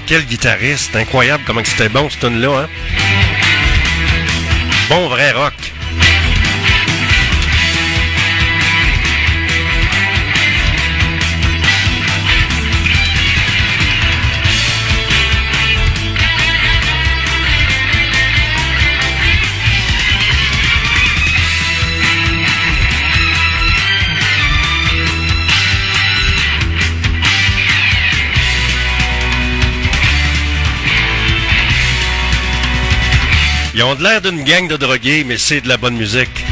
quel 0.06 0.24
guitariste. 0.26 0.94
Incroyable 0.96 1.42
comment 1.46 1.62
c'était 1.64 1.88
bon, 1.88 2.10
ce 2.10 2.18
tune-là, 2.18 2.62
hein? 2.62 2.68
Bon 4.88 5.08
vrai 5.08 5.32
rock. 5.32 5.65
Ont 33.82 33.94
de 33.94 34.02
l'air 34.02 34.22
d'une 34.22 34.42
gang 34.42 34.68
de 34.68 34.76
drogués, 34.76 35.22
mais 35.24 35.36
c'est 35.36 35.60
de 35.60 35.68
la 35.68 35.76
bonne 35.76 35.96
musique. 35.96 36.46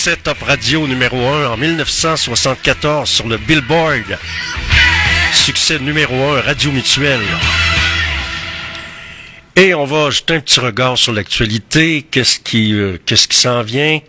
Succès 0.00 0.16
top 0.16 0.42
radio 0.44 0.86
numéro 0.86 1.14
1 1.28 1.50
en 1.50 1.56
1974 1.58 3.06
sur 3.06 3.28
le 3.28 3.36
Billboard. 3.36 4.18
Succès 5.30 5.78
numéro 5.78 6.14
1 6.14 6.40
Radio 6.40 6.72
Mutuelle. 6.72 7.20
Et 9.56 9.74
on 9.74 9.84
va 9.84 10.08
jeter 10.08 10.36
un 10.36 10.40
petit 10.40 10.58
regard 10.58 10.96
sur 10.96 11.12
l'actualité. 11.12 12.06
Qu'est-ce 12.10 12.40
qui, 12.40 12.72
euh, 12.72 12.96
qu'est-ce 13.04 13.28
s'en 13.30 13.62
vient? 13.62 14.00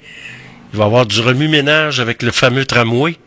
Il 0.71 0.77
va 0.79 0.85
y 0.85 0.87
avoir 0.87 1.05
du 1.05 1.19
remue-ménage 1.19 1.99
avec 1.99 2.23
le 2.23 2.31
fameux 2.31 2.63
tramway. 2.63 3.17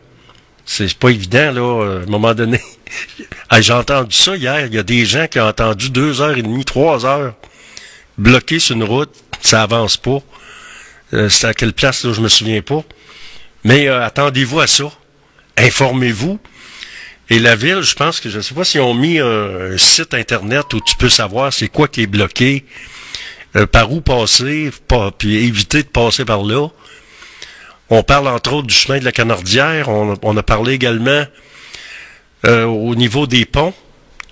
C'est 0.65 0.91
pas 0.97 1.09
évident, 1.09 1.51
là, 1.51 1.83
euh, 1.83 1.99
à 1.99 2.03
un 2.03 2.09
moment 2.09 2.33
donné. 2.33 2.59
Ah, 3.51 3.61
J'ai 3.61 3.73
entendu 3.73 4.15
ça 4.17 4.35
hier. 4.35 4.65
Il 4.65 4.73
y 4.73 4.79
a 4.79 4.83
des 4.83 5.05
gens 5.05 5.27
qui 5.27 5.39
ont 5.39 5.47
entendu 5.47 5.91
deux 5.91 6.19
heures 6.19 6.35
et 6.35 6.41
demie, 6.41 6.65
trois 6.65 7.05
heures 7.05 7.35
bloqués 8.17 8.57
sur 8.57 8.75
une 8.75 8.85
route. 8.85 9.13
Ça 9.39 9.61
avance 9.61 9.97
pas. 9.97 10.23
Euh, 11.13 11.29
c'est 11.29 11.47
à 11.47 11.53
quelle 11.53 11.73
place, 11.73 12.03
là, 12.03 12.13
je 12.13 12.21
me 12.21 12.27
souviens 12.27 12.61
pas. 12.61 12.83
Mais 13.63 13.87
euh, 13.87 14.03
attendez-vous 14.03 14.59
à 14.59 14.67
ça. 14.67 14.91
Informez-vous. 15.57 16.39
Et 17.29 17.39
la 17.39 17.55
ville, 17.55 17.81
je 17.81 17.95
pense 17.95 18.19
que 18.19 18.29
je 18.29 18.37
ne 18.37 18.41
sais 18.41 18.53
pas 18.53 18.63
s'ils 18.63 18.81
ont 18.81 18.93
mis 18.93 19.19
un, 19.19 19.73
un 19.73 19.77
site 19.77 20.13
internet 20.13 20.73
où 20.73 20.81
tu 20.81 20.95
peux 20.95 21.09
savoir 21.09 21.51
c'est 21.51 21.69
quoi 21.69 21.87
qui 21.87 22.01
est 22.01 22.07
bloqué, 22.07 22.65
euh, 23.55 23.65
par 23.65 23.91
où 23.91 24.01
passer, 24.01 24.71
pas, 24.87 25.11
puis 25.11 25.37
éviter 25.37 25.81
de 25.81 25.87
passer 25.87 26.25
par 26.25 26.43
là. 26.43 26.67
On 27.89 28.03
parle 28.03 28.27
entre 28.27 28.53
autres 28.53 28.67
du 28.67 28.73
chemin 28.73 28.99
de 28.99 29.05
la 29.05 29.11
Canardière. 29.11 29.89
On, 29.89 30.15
on 30.21 30.37
a 30.37 30.43
parlé 30.43 30.73
également 30.73 31.25
euh, 32.45 32.65
au 32.65 32.95
niveau 32.95 33.25
des 33.27 33.45
ponts. 33.45 33.73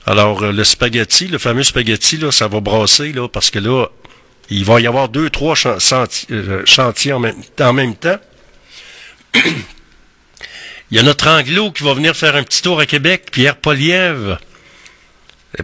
Alors, 0.06 0.44
euh, 0.44 0.52
le 0.52 0.64
spaghetti, 0.64 1.28
le 1.28 1.38
fameux 1.38 1.64
spaghetti, 1.64 2.18
là, 2.18 2.32
ça 2.32 2.48
va 2.48 2.60
brasser, 2.60 3.14
là, 3.14 3.28
parce 3.28 3.50
que 3.50 3.60
là, 3.60 3.88
il 4.54 4.66
va 4.66 4.80
y 4.80 4.88
avoir 4.88 5.10
deux, 5.10 5.30
trois 5.30 5.56
euh, 5.66 6.62
chantiers 6.66 7.14
en 7.14 7.20
même, 7.20 7.96
temps. 7.96 8.20
Il 10.92 10.98
y 10.98 11.00
a 11.00 11.04
notre 11.04 11.28
anglo 11.28 11.72
qui 11.72 11.84
va 11.84 11.96
venir 11.96 12.16
faire 12.16 12.36
un 12.36 12.44
petit 12.44 12.62
tour 12.62 12.80
à 12.80 12.86
Québec, 12.86 13.30
Pierre 13.32 13.56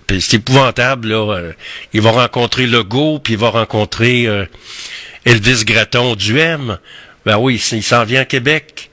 puis, 0.08 0.22
C'est 0.22 0.38
épouvantable. 0.38 1.12
Euh, 1.12 1.54
Il 1.94 2.02
va 2.02 2.12
rencontrer 2.12 2.66
Legault, 2.66 3.20
puis 3.20 3.34
il 3.34 3.40
va 3.40 3.50
rencontrer 3.50 4.26
euh, 4.26 4.46
Elvis 5.26 5.66
Gratton 5.66 6.16
du. 6.16 6.34
Ben 6.34 7.38
oui, 7.38 7.62
il 7.72 7.84
s'en 7.84 8.06
vient 8.06 8.22
à 8.22 8.26
Québec. 8.26 8.90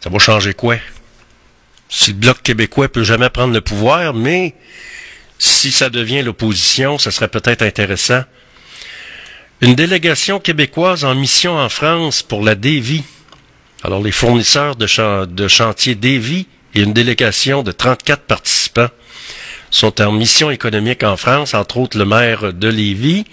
Ça 0.00 0.08
va 0.08 0.18
changer 0.18 0.54
quoi? 0.54 0.76
Si 1.90 2.12
le 2.12 2.16
Bloc 2.16 2.42
québécois 2.42 2.88
peut 2.88 3.04
jamais 3.04 3.28
prendre 3.28 3.52
le 3.52 3.60
pouvoir, 3.60 4.14
mais 4.14 4.54
si 5.38 5.70
ça 5.70 5.90
devient 5.90 6.22
l'opposition, 6.22 6.96
ça 6.98 7.10
serait 7.10 7.28
peut-être 7.28 7.62
intéressant. 7.62 8.22
Une 9.64 9.74
délégation 9.74 10.40
québécoise 10.40 11.06
en 11.06 11.14
mission 11.14 11.56
en 11.56 11.70
France 11.70 12.22
pour 12.22 12.42
la 12.44 12.54
Davy. 12.54 13.02
Alors, 13.82 14.02
les 14.02 14.12
fournisseurs 14.12 14.76
de, 14.76 14.86
chan- 14.86 15.24
de 15.24 15.48
et 16.74 16.80
une 16.82 16.92
délégation 16.92 17.62
de 17.62 17.72
34 17.72 18.24
participants 18.24 18.90
sont 19.70 20.02
en 20.02 20.12
mission 20.12 20.50
économique 20.50 21.02
en 21.02 21.16
France, 21.16 21.54
entre 21.54 21.78
autres 21.78 21.96
le 21.96 22.04
maire 22.04 22.52
de 22.52 22.68
Lévis. 22.68 23.24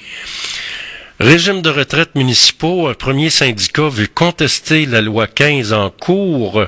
Régime 1.19 1.61
de 1.61 1.69
retraite 1.69 2.15
municipaux, 2.15 2.87
un 2.87 2.93
premier 2.93 3.29
syndicat 3.29 3.89
veut 3.89 4.07
contester 4.07 4.85
la 4.85 5.01
loi 5.01 5.27
15 5.27 5.73
en 5.73 5.89
cours. 5.89 6.63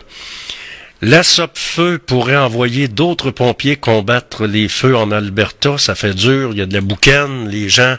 La 1.02 1.23
Feu 1.23 1.99
pourrait 2.06 2.35
envoyer 2.35 2.90
d'autres 2.90 3.31
pompiers 3.31 3.77
combattre 3.77 4.45
les 4.45 4.68
feux 4.68 4.98
en 4.98 5.10
Alberta. 5.11 5.77
Ça 5.77 5.95
fait 5.95 6.14
dur, 6.14 6.49
il 6.52 6.57
y 6.57 6.61
a 6.61 6.65
de 6.65 6.73
la 6.73 6.81
boucane, 6.81 7.48
les 7.48 7.69
gens 7.69 7.95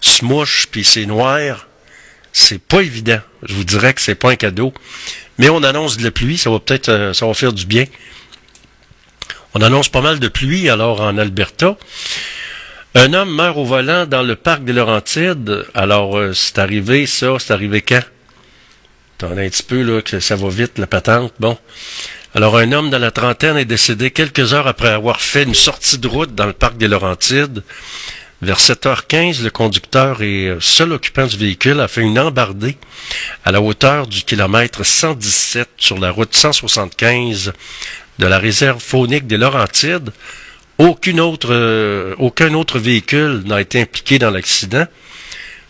se 0.00 0.24
mouchent, 0.24 0.68
puis 0.70 0.84
c'est 0.84 1.06
noir. 1.06 1.66
C'est 2.32 2.60
pas 2.60 2.82
évident. 2.82 3.20
Je 3.42 3.54
vous 3.54 3.64
dirais 3.64 3.94
que 3.94 4.00
c'est 4.00 4.14
pas 4.14 4.30
un 4.30 4.36
cadeau. 4.36 4.74
Mais 5.38 5.48
on 5.48 5.62
annonce 5.62 5.96
de 5.96 6.04
la 6.04 6.10
pluie, 6.10 6.38
ça 6.38 6.50
va 6.50 6.58
peut-être 6.60 6.88
euh, 6.88 7.12
ça 7.12 7.26
va 7.26 7.34
faire 7.34 7.52
du 7.52 7.66
bien. 7.66 7.84
On 9.54 9.62
annonce 9.62 9.88
pas 9.88 10.02
mal 10.02 10.18
de 10.18 10.28
pluie 10.28 10.68
alors 10.68 11.00
en 11.00 11.16
Alberta. 11.16 11.76
Un 12.94 13.12
homme 13.12 13.34
meurt 13.34 13.58
au 13.58 13.64
volant 13.64 14.06
dans 14.06 14.22
le 14.22 14.36
parc 14.36 14.64
des 14.64 14.72
Laurentides. 14.72 15.66
Alors, 15.74 16.16
euh, 16.16 16.32
c'est 16.32 16.58
arrivé 16.58 17.04
ça, 17.06 17.36
c'est 17.38 17.52
arrivé 17.52 17.82
quand? 17.82 18.02
Attendez 19.18 19.46
un 19.46 19.48
petit 19.50 19.62
peu, 19.62 19.82
là, 19.82 20.00
que 20.00 20.20
ça 20.20 20.36
va 20.36 20.48
vite, 20.48 20.78
la 20.78 20.86
patente. 20.86 21.34
Bon. 21.38 21.58
Alors, 22.34 22.56
un 22.56 22.72
homme 22.72 22.90
dans 22.90 22.98
la 22.98 23.10
trentaine 23.10 23.56
est 23.56 23.66
décédé 23.66 24.10
quelques 24.10 24.54
heures 24.54 24.66
après 24.66 24.88
avoir 24.88 25.20
fait 25.20 25.42
une 25.42 25.54
sortie 25.54 25.98
de 25.98 26.08
route 26.08 26.34
dans 26.34 26.46
le 26.46 26.52
parc 26.52 26.76
des 26.78 26.88
Laurentides. 26.88 27.62
Vers 28.42 28.58
7h15, 28.58 29.42
le 29.44 29.50
conducteur 29.50 30.20
et 30.20 30.48
euh, 30.48 30.60
seul 30.60 30.92
occupant 30.92 31.26
du 31.26 31.38
véhicule 31.38 31.80
a 31.80 31.88
fait 31.88 32.02
une 32.02 32.18
embardée 32.18 32.76
à 33.46 33.50
la 33.50 33.62
hauteur 33.62 34.06
du 34.06 34.24
kilomètre 34.24 34.84
117 34.84 35.70
sur 35.78 35.98
la 35.98 36.10
route 36.10 36.34
175 36.34 37.54
de 38.18 38.26
la 38.26 38.38
réserve 38.38 38.78
faunique 38.78 39.26
des 39.26 39.38
Laurentides. 39.38 40.10
Euh, 40.78 42.14
aucun 42.18 42.52
autre 42.54 42.78
véhicule 42.78 43.42
n'a 43.46 43.62
été 43.62 43.80
impliqué 43.80 44.18
dans 44.18 44.30
l'accident. 44.30 44.86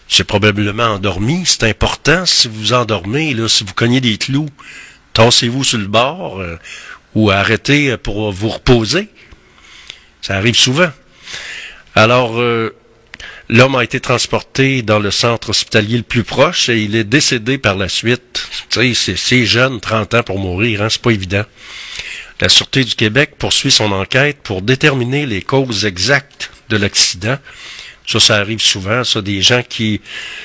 C'est 0.08 0.24
probablement 0.24 0.86
endormi. 0.86 1.44
C'est 1.46 1.62
important 1.62 2.26
si 2.26 2.48
vous 2.48 2.72
endormez, 2.72 3.32
là, 3.32 3.46
si 3.46 3.62
vous 3.62 3.74
cognez 3.74 4.00
des 4.00 4.18
clous, 4.18 4.48
tassez-vous 5.12 5.62
sur 5.62 5.78
le 5.78 5.86
bord 5.86 6.40
euh, 6.40 6.58
ou 7.14 7.30
arrêtez 7.30 7.96
pour 7.96 8.32
vous 8.32 8.48
reposer. 8.48 9.08
Ça 10.20 10.34
arrive 10.34 10.56
souvent. 10.56 10.90
Alors, 11.98 12.38
euh, 12.38 12.76
l'homme 13.48 13.74
a 13.74 13.82
été 13.82 14.00
transporté 14.00 14.82
dans 14.82 14.98
le 14.98 15.10
centre 15.10 15.48
hospitalier 15.48 15.96
le 15.96 16.02
plus 16.02 16.24
proche 16.24 16.68
et 16.68 16.82
il 16.82 16.94
est 16.94 17.04
décédé 17.04 17.56
par 17.56 17.74
la 17.74 17.88
suite. 17.88 18.46
Tu 18.68 18.94
sais, 18.94 19.16
c'est- 19.16 19.46
jeune, 19.46 19.80
30 19.80 20.12
ans 20.12 20.22
pour 20.22 20.38
mourir, 20.38 20.82
hein, 20.82 20.88
c'est 20.90 21.00
pas 21.00 21.12
évident. 21.12 21.44
La 22.38 22.50
Sûreté 22.50 22.84
du 22.84 22.94
Québec 22.94 23.36
poursuit 23.38 23.70
son 23.70 23.92
enquête 23.92 24.36
pour 24.42 24.60
déterminer 24.60 25.24
les 25.24 25.40
causes 25.40 25.86
exactes 25.86 26.50
de 26.68 26.76
l'accident. 26.76 27.38
Ça, 28.06 28.20
ça 28.20 28.36
arrive 28.36 28.60
souvent, 28.60 29.02
ça, 29.02 29.22
des 29.22 29.40
gens 29.40 29.62
qui 29.66 30.02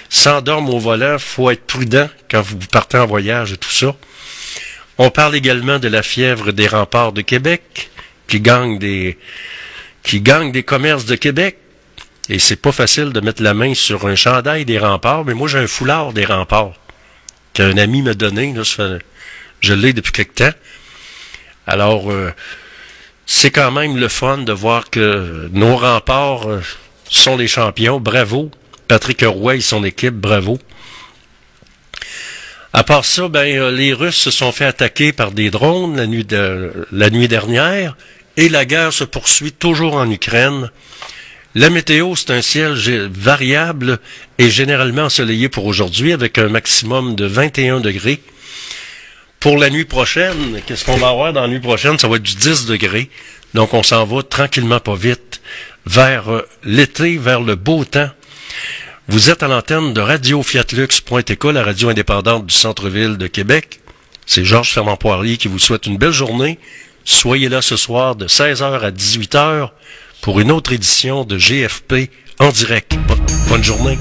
s'endorment 0.08 0.70
au 0.70 0.80
volant. 0.80 1.20
faut 1.20 1.52
être 1.52 1.66
prudent 1.66 2.10
quand 2.30 2.42
vous 2.42 2.58
partez 2.60 2.98
en 2.98 3.06
voyage 3.08 3.52
et 3.52 3.58
tout 3.58 3.70
ça. 3.70 3.94
On 4.98 5.10
parle 5.10 5.36
également 5.36 5.80
de 5.80 5.90
la 5.90 6.02
fièvre 6.02 6.54
des 6.54 6.68
remparts 6.68 7.12
de 7.12 7.22
Québec, 7.22 7.90
qui 8.30 8.40
gagne 8.40 8.80
des, 8.80 9.18
qui 10.04 10.22
gagne 10.22 10.52
des 10.52 10.64
commerces 10.64 11.06
de 11.06 11.16
Québec. 11.16 11.58
Et 12.30 12.40
c'est 12.40 12.56
pas 12.56 12.72
facile 12.72 13.12
de 13.12 13.20
mettre 13.20 13.44
la 13.44 13.54
main 13.54 13.74
sur 13.74 14.06
un 14.08 14.16
chandail 14.16 14.66
des 14.66 14.80
remparts, 14.80 15.26
mais 15.26 15.34
moi 15.34 15.48
j'ai 15.48 15.58
un 15.58 15.68
foulard 15.68 16.14
des 16.14 16.26
remparts 16.26 16.74
qu'un 17.54 17.78
ami 17.78 18.02
m'a 18.02 18.14
donné. 18.14 18.54
Là, 18.54 18.64
je 19.60 19.74
l'ai 19.74 19.94
depuis 19.94 20.12
quelque 20.12 20.36
temps. 20.36 20.58
Alors, 21.68 22.12
euh, 22.12 22.34
c'est 23.26 23.52
quand 23.52 23.72
même 23.72 23.98
le 23.98 24.08
fun 24.08 24.40
de 24.40 24.52
voir 24.52 24.90
que 24.90 25.50
nos 25.52 25.78
remparts 25.78 26.50
euh, 26.50 26.62
sont 27.10 27.38
les 27.38 27.48
champions. 27.48 28.00
Bravo. 28.00 28.52
Patrick 28.88 29.24
Roy 29.26 29.56
et 29.56 29.62
son 29.62 29.84
équipe, 29.84 30.16
bravo. 30.16 30.60
À 32.74 32.84
part 32.84 33.06
ça, 33.06 33.28
ben, 33.28 33.58
euh, 33.58 33.72
les 33.72 33.94
Russes 33.94 34.18
se 34.18 34.32
sont 34.32 34.52
fait 34.52 34.66
attaquer 34.66 35.14
par 35.14 35.32
des 35.32 35.50
drones 35.50 35.96
la 35.96 37.10
nuit 37.10 37.28
dernière 37.28 37.96
et 38.42 38.50
la 38.50 38.66
guerre 38.66 38.92
se 38.92 39.04
poursuit 39.04 39.52
toujours 39.52 39.94
en 39.94 40.10
Ukraine. 40.10 40.72
La 41.54 41.70
météo, 41.70 42.16
c'est 42.16 42.32
un 42.32 42.42
ciel 42.42 42.74
variable 43.14 44.00
et 44.40 44.50
généralement 44.50 45.04
ensoleillé 45.04 45.48
pour 45.48 45.66
aujourd'hui 45.66 46.12
avec 46.12 46.40
un 46.40 46.50
maximum 46.50 47.14
de 47.14 47.26
21 47.26 47.82
degrés. 47.82 48.20
Pour 49.40 49.60
la 49.60 49.70
nuit 49.70 49.86
prochaine, 49.86 50.60
qu'est-ce 50.66 50.86
qu'on 50.86 50.98
va 50.98 51.10
avoir 51.10 51.34
dans 51.34 51.42
la 51.42 51.50
nuit 51.50 51.60
prochaine? 51.60 52.00
Ça 52.00 52.08
va 52.08 52.16
être 52.16 52.24
du 52.24 52.34
10 52.34 52.66
degrés. 52.66 53.12
Donc 53.54 53.76
on 53.76 53.84
s'en 53.84 54.06
va 54.06 54.24
tranquillement 54.24 54.80
pas 54.80 54.96
vite 54.96 55.40
vers 55.86 56.32
euh, 56.32 56.48
l'été, 56.64 57.18
vers 57.18 57.42
le 57.42 57.54
beau 57.54 57.86
temps. 57.86 58.10
Vous 59.08 59.30
êtes 59.30 59.44
à 59.44 59.48
l'antenne 59.48 59.94
de 59.94 60.02
Radio 60.02 60.42
Fiatlux.éco, 60.42 61.52
la 61.52 61.64
radio 61.64 61.90
indépendante 61.90 62.48
du 62.48 62.56
centre-ville 62.56 63.18
de 63.18 63.28
Québec. 63.28 63.82
C'est 64.26 64.46
Georges 64.46 64.74
Fermand-Poirier 64.74 65.38
qui 65.38 65.48
vous 65.48 65.60
souhaite 65.60 65.86
une 65.86 65.98
belle 65.98 66.12
journée 66.12 66.58
Soyez 67.04 67.50
là 67.50 67.62
ce 67.62 67.76
soir 67.76 68.16
de 68.16 68.28
16h 68.28 68.80
à 68.80 68.92
18h 68.92 69.70
pour 70.22 70.40
une 70.40 70.52
autre 70.52 70.72
édition 70.72 71.24
de 71.24 71.38
GFP 71.38 72.10
en 72.40 72.50
direct. 72.50 72.96
Bonne 73.50 73.64
journée. 73.64 73.98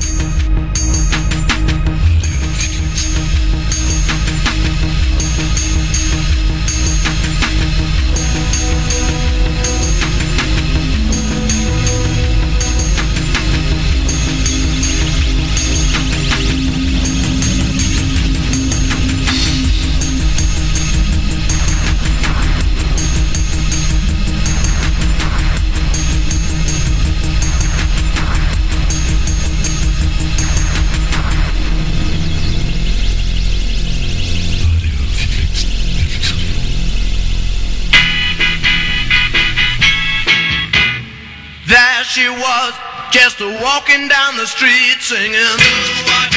just 43.10 43.40
walking 43.40 44.08
down 44.08 44.36
the 44.36 44.46
street 44.46 45.00
singing. 45.00 46.29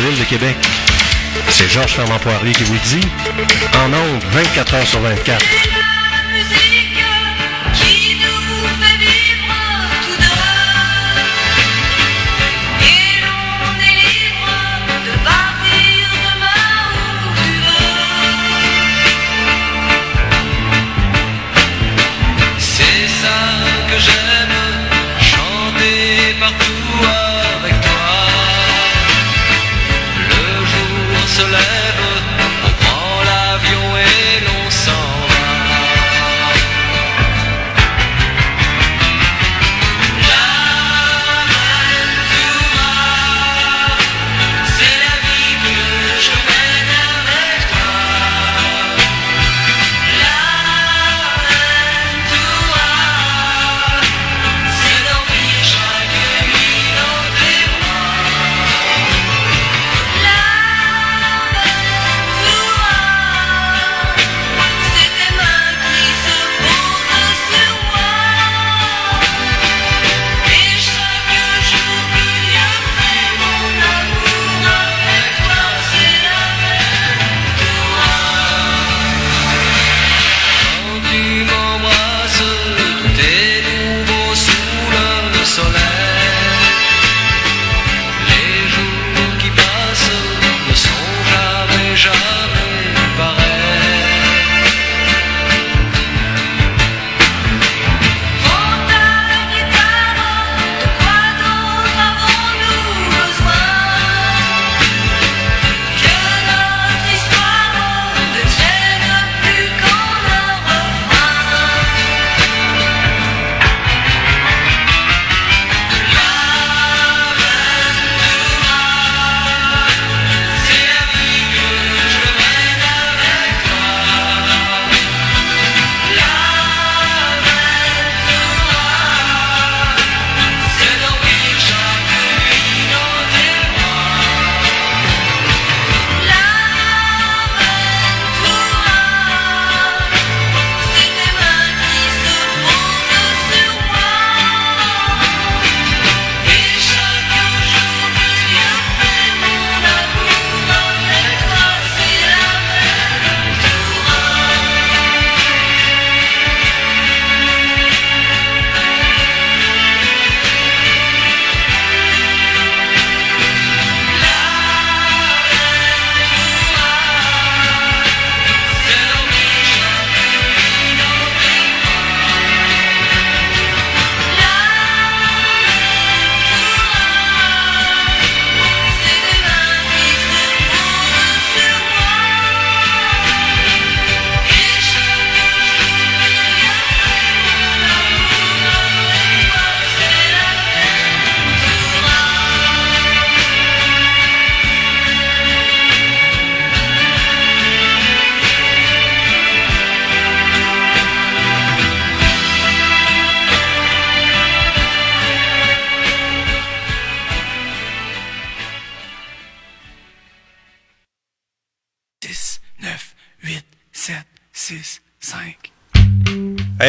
de 0.00 0.24
Québec. 0.24 0.56
C'est 1.50 1.68
Georges 1.68 1.92
Fermant 1.92 2.18
Poirier 2.18 2.52
qui 2.52 2.64
vous 2.64 2.78
dit, 2.86 3.06
en 3.74 3.92
ondes 3.92 4.24
24 4.32 4.74
heures 4.74 4.86
sur 4.86 5.00
24. 5.00 5.99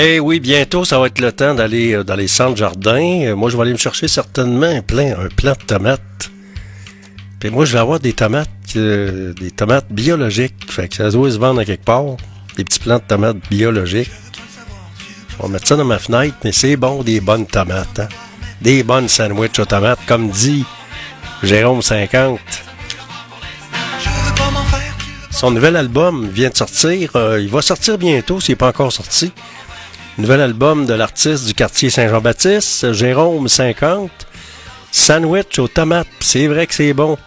Eh 0.04 0.20
oui, 0.20 0.40
bientôt, 0.40 0.84
ça 0.84 0.98
va 0.98 1.06
être 1.06 1.20
le 1.20 1.32
temps 1.32 1.54
d'aller 1.54 1.94
euh, 1.94 2.04
dans 2.04 2.16
les 2.16 2.28
centres 2.28 2.58
jardins. 2.58 3.22
Euh, 3.22 3.36
moi, 3.36 3.52
je 3.52 3.56
vais 3.56 3.62
aller 3.62 3.74
me 3.74 3.78
chercher 3.78 4.08
certainement 4.08 4.66
un 4.66 4.82
plein, 4.82 5.14
un 5.16 5.26
de 5.28 5.66
tomates. 5.68 6.32
Puis 7.40 7.52
moi, 7.52 7.66
je 7.66 7.74
vais 7.74 7.80
avoir 7.80 8.00
des 8.00 8.14
tomates, 8.14 8.50
euh, 8.78 9.32
des 9.34 9.52
tomates 9.52 9.92
biologiques. 9.92 10.56
Fait 10.72 10.88
que 10.88 10.96
ça 10.96 11.12
doit 11.12 11.30
se 11.30 11.38
vendre 11.38 11.64
quelque 11.64 11.86
part. 11.86 12.18
Des 12.58 12.64
petits 12.64 12.80
plants 12.80 12.98
de 12.98 13.04
tomates 13.08 13.38
biologiques. 13.48 14.10
On 15.38 15.44
va 15.44 15.50
mettre 15.50 15.68
ça 15.68 15.76
dans 15.76 15.86
ma 15.86 16.00
fenêtre, 16.00 16.36
mais 16.44 16.52
c'est 16.52 16.78
bon, 16.78 17.04
des 17.04 17.22
bonnes 17.22 17.46
tomates. 17.46 18.00
hein. 18.00 18.10
Des 18.60 18.82
bonnes 18.82 19.08
sandwichs 19.08 19.60
aux 19.60 19.66
tomates, 19.66 20.00
comme 20.08 20.32
dit 20.32 20.66
Jérôme 21.44 21.84
50. 21.84 22.40
Son 25.30 25.52
nouvel 25.52 25.76
album 25.76 26.28
vient 26.28 26.50
de 26.50 26.58
sortir. 26.58 27.12
Il 27.40 27.50
va 27.50 27.62
sortir 27.62 28.00
bientôt, 28.00 28.40
s'il 28.40 28.54
n'est 28.54 28.58
pas 28.58 28.70
encore 28.70 28.92
sorti. 28.92 29.32
Nouvel 30.18 30.42
album 30.42 30.86
de 30.86 30.94
l'artiste 30.94 31.48
du 31.48 31.54
quartier 31.54 31.90
Saint-Jean-Baptiste, 31.90 32.92
Jérôme 32.92 33.48
50. 33.48 34.12
Sandwich 34.92 35.58
aux 35.58 35.70
tomates. 35.70 36.08
C'est 36.20 36.48
vrai 36.48 36.68
que 36.68 36.74
c'est 36.74 36.94
bon. 36.94 37.18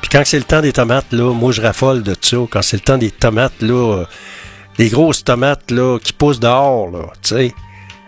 Puis 0.00 0.08
quand 0.10 0.22
c'est 0.24 0.38
le 0.38 0.44
temps 0.44 0.60
des 0.60 0.72
tomates, 0.72 1.12
là, 1.12 1.34
moi 1.34 1.50
je 1.50 1.60
raffole 1.60 2.02
de 2.04 2.14
ça. 2.20 2.36
Quand 2.48 2.62
c'est 2.62 2.76
le 2.76 2.82
temps 2.82 2.96
des 2.96 3.10
tomates, 3.10 3.60
là, 3.60 3.98
euh, 3.98 4.04
des 4.78 4.88
grosses 4.88 5.24
tomates 5.24 5.72
là, 5.72 5.98
qui 5.98 6.12
poussent 6.12 6.38
dehors, 6.38 6.88
là, 6.90 7.06
tu 7.22 7.30
sais. 7.30 7.54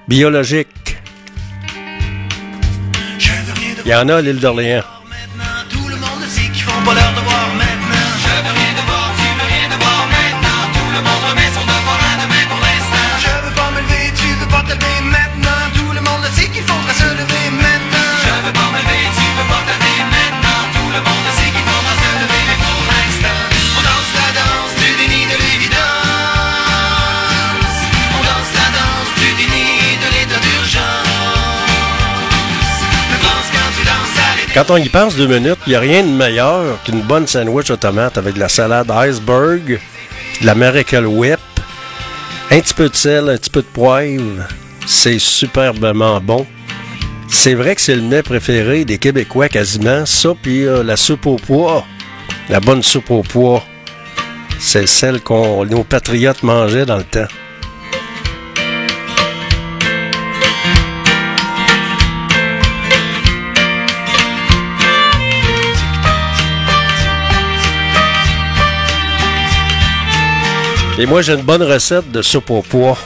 Biologiques. 0.07 0.69
Il 3.85 3.91
y 3.91 3.95
en 3.95 4.09
a 4.09 4.17
à 4.17 4.21
l'île 4.21 4.39
d'Orléans. 4.39 4.85
Tout 5.69 5.89
le 5.89 5.97
monde 5.97 6.23
sait 6.29 6.43
qu'ils 6.53 6.63
font 6.63 6.83
pas 6.85 6.95
leur 6.95 7.11
devoir 7.15 7.49
Quand 34.61 34.75
on 34.75 34.77
y 34.77 34.91
pense 34.91 35.17
deux 35.17 35.27
minutes, 35.27 35.59
il 35.67 35.71
n'y 35.71 35.75
a 35.75 35.81
rien 35.81 36.03
de 36.03 36.11
meilleur 36.11 36.83
qu'une 36.83 37.01
bonne 37.01 37.27
sandwich 37.27 37.71
aux 37.71 37.79
tomates 37.79 38.19
avec 38.19 38.35
de 38.35 38.41
la 38.41 38.51
salade 38.51 38.91
iceberg, 38.91 39.81
de 40.43 40.47
la 40.47 40.55
Miracle 40.55 41.07
Whip, 41.07 41.41
un 42.51 42.61
petit 42.61 42.75
peu 42.75 42.91
de 42.91 42.95
sel, 42.95 43.31
un 43.31 43.39
petit 43.39 43.49
peu 43.49 43.63
de 43.63 43.67
poivre. 43.67 44.47
C'est 44.85 45.19
superbement 45.19 46.21
bon. 46.21 46.47
C'est 47.27 47.55
vrai 47.55 47.75
que 47.75 47.81
c'est 47.81 47.97
le 47.97 48.03
mets 48.03 48.23
préféré 48.23 48.85
des 48.85 48.99
Québécois 48.99 49.49
quasiment, 49.49 50.05
ça, 50.05 50.35
puis 50.43 50.67
euh, 50.67 50.83
la 50.83 50.97
soupe 50.97 51.25
au 51.25 51.37
pois. 51.37 51.87
La 52.51 52.61
bonne 52.61 52.83
soupe 52.83 53.11
au 53.11 53.23
pois. 53.23 53.65
C'est 54.59 54.87
celle 54.87 55.23
qu'on 55.23 55.65
nos 55.65 55.85
patriotes 55.85 56.43
mangeaient 56.43 56.85
dans 56.85 56.99
le 56.99 57.05
temps. 57.05 57.29
Et 71.01 71.07
moi, 71.07 71.23
j'ai 71.23 71.33
une 71.33 71.41
bonne 71.41 71.63
recette 71.63 72.13
de 72.13 72.21
soupe 72.21 72.51
au 72.51 72.61
pois. 72.61 72.99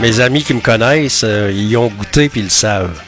Mes 0.00 0.20
amis 0.20 0.44
qui 0.44 0.52
me 0.52 0.60
connaissent, 0.60 1.24
euh, 1.24 1.50
ils 1.50 1.70
y 1.70 1.76
ont 1.78 1.88
goûté 1.88 2.28
puis 2.28 2.40
ils 2.40 2.44
le 2.44 2.50
savent. 2.50 3.00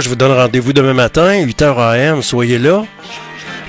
Je 0.00 0.08
vous 0.08 0.14
donne 0.14 0.32
rendez-vous 0.32 0.72
demain 0.72 0.94
matin, 0.94 1.44
8h 1.44 1.78
AM. 1.78 2.22
Soyez 2.22 2.58
là 2.58 2.84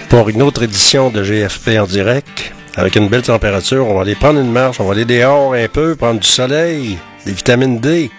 pour 0.08 0.30
une 0.30 0.42
autre 0.42 0.64
édition 0.64 1.10
de 1.10 1.22
GFP 1.22 1.78
en 1.78 1.86
direct. 1.86 2.54
Avec 2.78 2.96
une 2.96 3.10
belle 3.10 3.22
température, 3.22 3.86
on 3.86 3.96
va 3.96 4.02
aller 4.02 4.16
prendre 4.16 4.40
une 4.40 4.52
marche, 4.52 4.80
on 4.80 4.86
va 4.86 4.94
aller 4.94 5.04
dehors 5.04 5.54
un 5.54 5.68
peu, 5.68 5.98
prendre 5.98 6.22
du 6.22 6.28
soleil, 6.28 6.98
des 7.26 7.34
vitamines 7.34 7.82
D. 7.82 8.10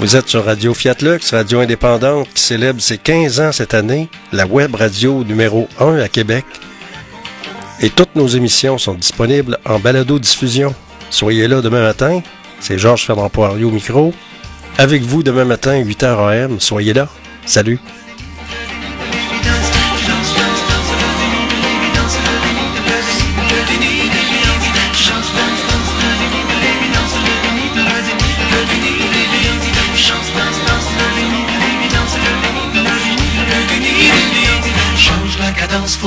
Vous 0.00 0.16
êtes 0.16 0.28
sur 0.28 0.44
Radio 0.44 0.74
Fiat 0.74 0.96
Lux, 1.00 1.32
radio 1.32 1.60
indépendante 1.60 2.28
qui 2.34 2.42
célèbre 2.42 2.82
ses 2.82 2.98
15 2.98 3.40
ans 3.40 3.52
cette 3.52 3.72
année, 3.72 4.10
la 4.30 4.46
web 4.46 4.74
radio 4.74 5.24
numéro 5.24 5.68
1 5.80 5.98
à 5.98 6.08
Québec. 6.08 6.44
Et 7.80 7.88
toutes 7.88 8.16
nos 8.16 8.28
émissions 8.28 8.76
sont 8.76 8.94
disponibles 8.94 9.58
en 9.64 9.78
balado-diffusion. 9.78 10.74
Soyez 11.08 11.48
là 11.48 11.62
demain 11.62 11.82
matin. 11.82 12.20
C'est 12.60 12.76
Georges 12.76 13.06
Fernand 13.06 13.30
Poirier 13.30 13.64
au 13.64 13.70
micro. 13.70 14.12
Avec 14.78 15.02
vous 15.02 15.22
demain 15.22 15.44
matin, 15.44 15.80
8h 15.82 16.04
AM. 16.04 16.60
Soyez 16.60 16.92
là. 16.92 17.08
Salut. 17.46 17.78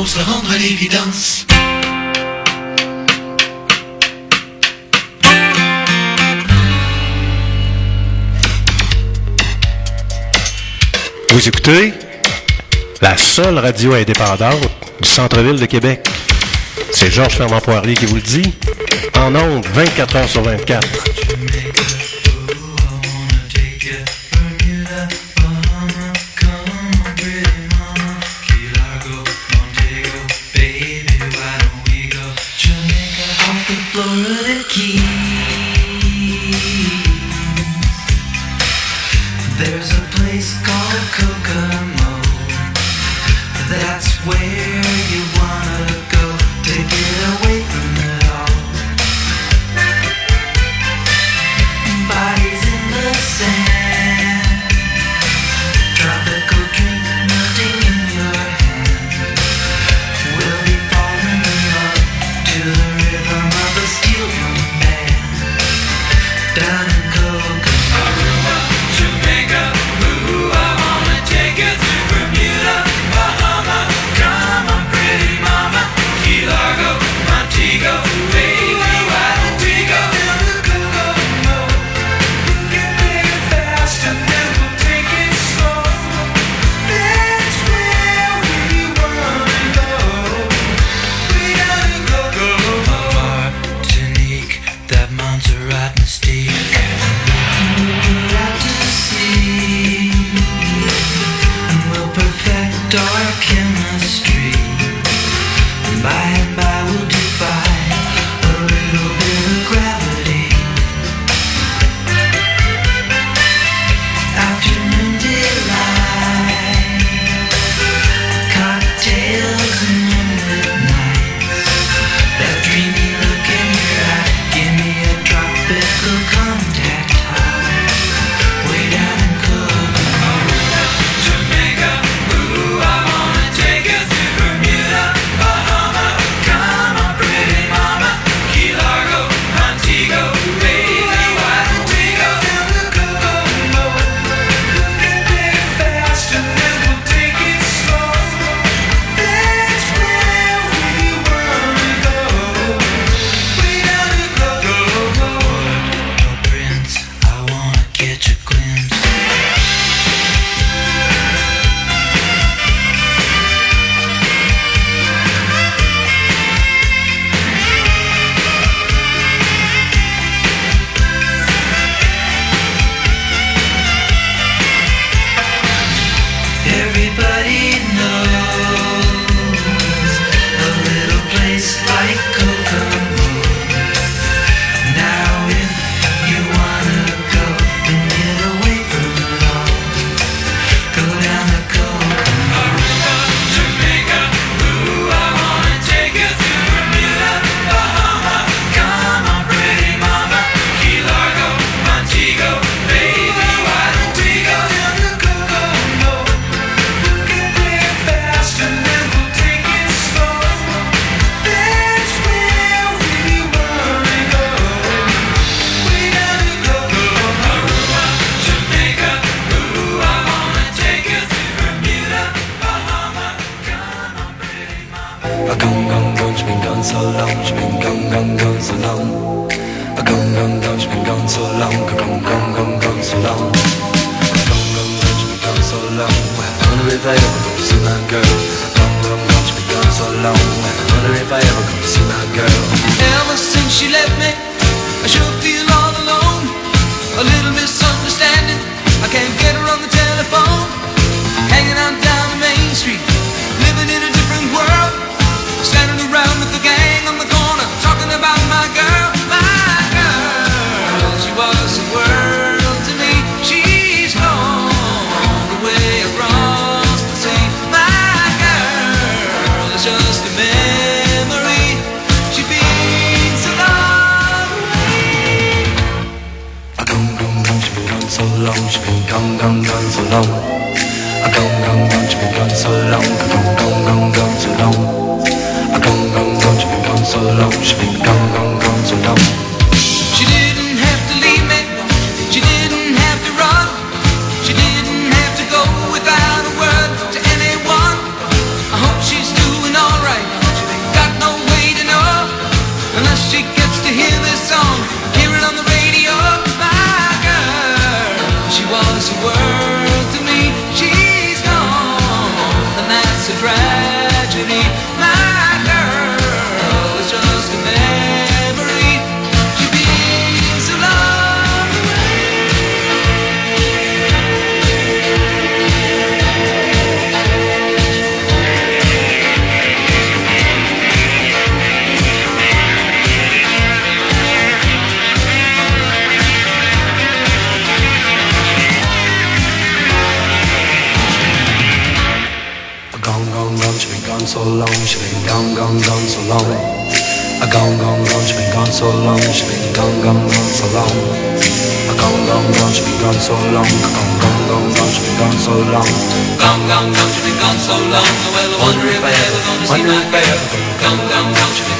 Se 0.05 0.19
rendre 0.19 0.51
à 0.51 0.57
l'évidence. 0.57 1.47
Vous 11.35 11.49
écoutez 11.49 11.91
la 13.01 13.17
seule 13.17 13.57
radio 13.57 13.93
indépendante 13.93 14.69
du 15.01 15.09
centre-ville 15.09 15.59
de 15.59 15.65
Québec. 15.65 16.07
C'est 16.93 17.11
Georges 17.11 17.35
Fernand 17.35 17.59
Poirier 17.59 17.93
qui 17.93 18.05
vous 18.05 18.15
le 18.15 18.21
dit. 18.21 18.53
En 19.17 19.35
ondes, 19.35 19.65
24 19.73 20.15
heures 20.15 20.29
sur 20.29 20.43
24. 20.43 20.87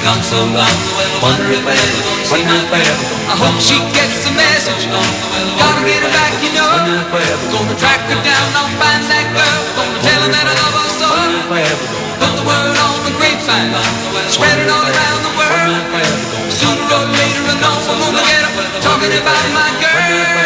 gone 0.06 0.22
so 0.22 0.38
long. 0.54 0.76
Wonder 1.18 1.50
if 1.50 1.66
I 1.66 1.74
ever, 1.74 1.98
wonder 2.30 2.54
if 2.62 2.70
I 2.70 2.78
ever. 2.78 3.06
I 3.26 3.34
hope 3.42 3.58
she 3.58 3.74
gets 3.90 4.22
the 4.22 4.30
message. 4.38 4.86
Gotta 4.86 5.82
get 5.82 5.98
her 5.98 6.12
back, 6.14 6.30
you 6.46 6.54
know. 6.54 6.70
Gonna 7.50 7.74
track 7.74 8.06
her 8.06 8.20
down, 8.22 8.46
I'll 8.54 8.70
find 8.78 9.02
that 9.10 9.26
girl. 9.34 9.60
Gonna 9.74 9.98
tell 10.06 10.20
her 10.22 10.30
that 10.30 10.46
I 10.46 10.54
love 10.62 10.78
her 10.78 10.90
so. 10.94 11.10
Put 12.22 12.32
the 12.38 12.44
word 12.46 12.76
on 12.86 12.94
the 13.02 13.12
grapevine, 13.18 13.74
spread 14.30 14.62
it 14.62 14.70
all 14.70 14.86
around 14.86 15.20
the 15.26 15.34
world. 15.34 15.74
Sooner 16.54 16.86
or 16.86 17.06
later, 17.10 17.42
I 17.42 17.54
know 17.58 17.74
I'm 17.74 17.98
gonna 17.98 18.22
get 18.30 18.46
her 18.46 18.62
talking 18.86 19.10
about 19.10 19.46
my 19.58 19.70
girl. 19.82 20.45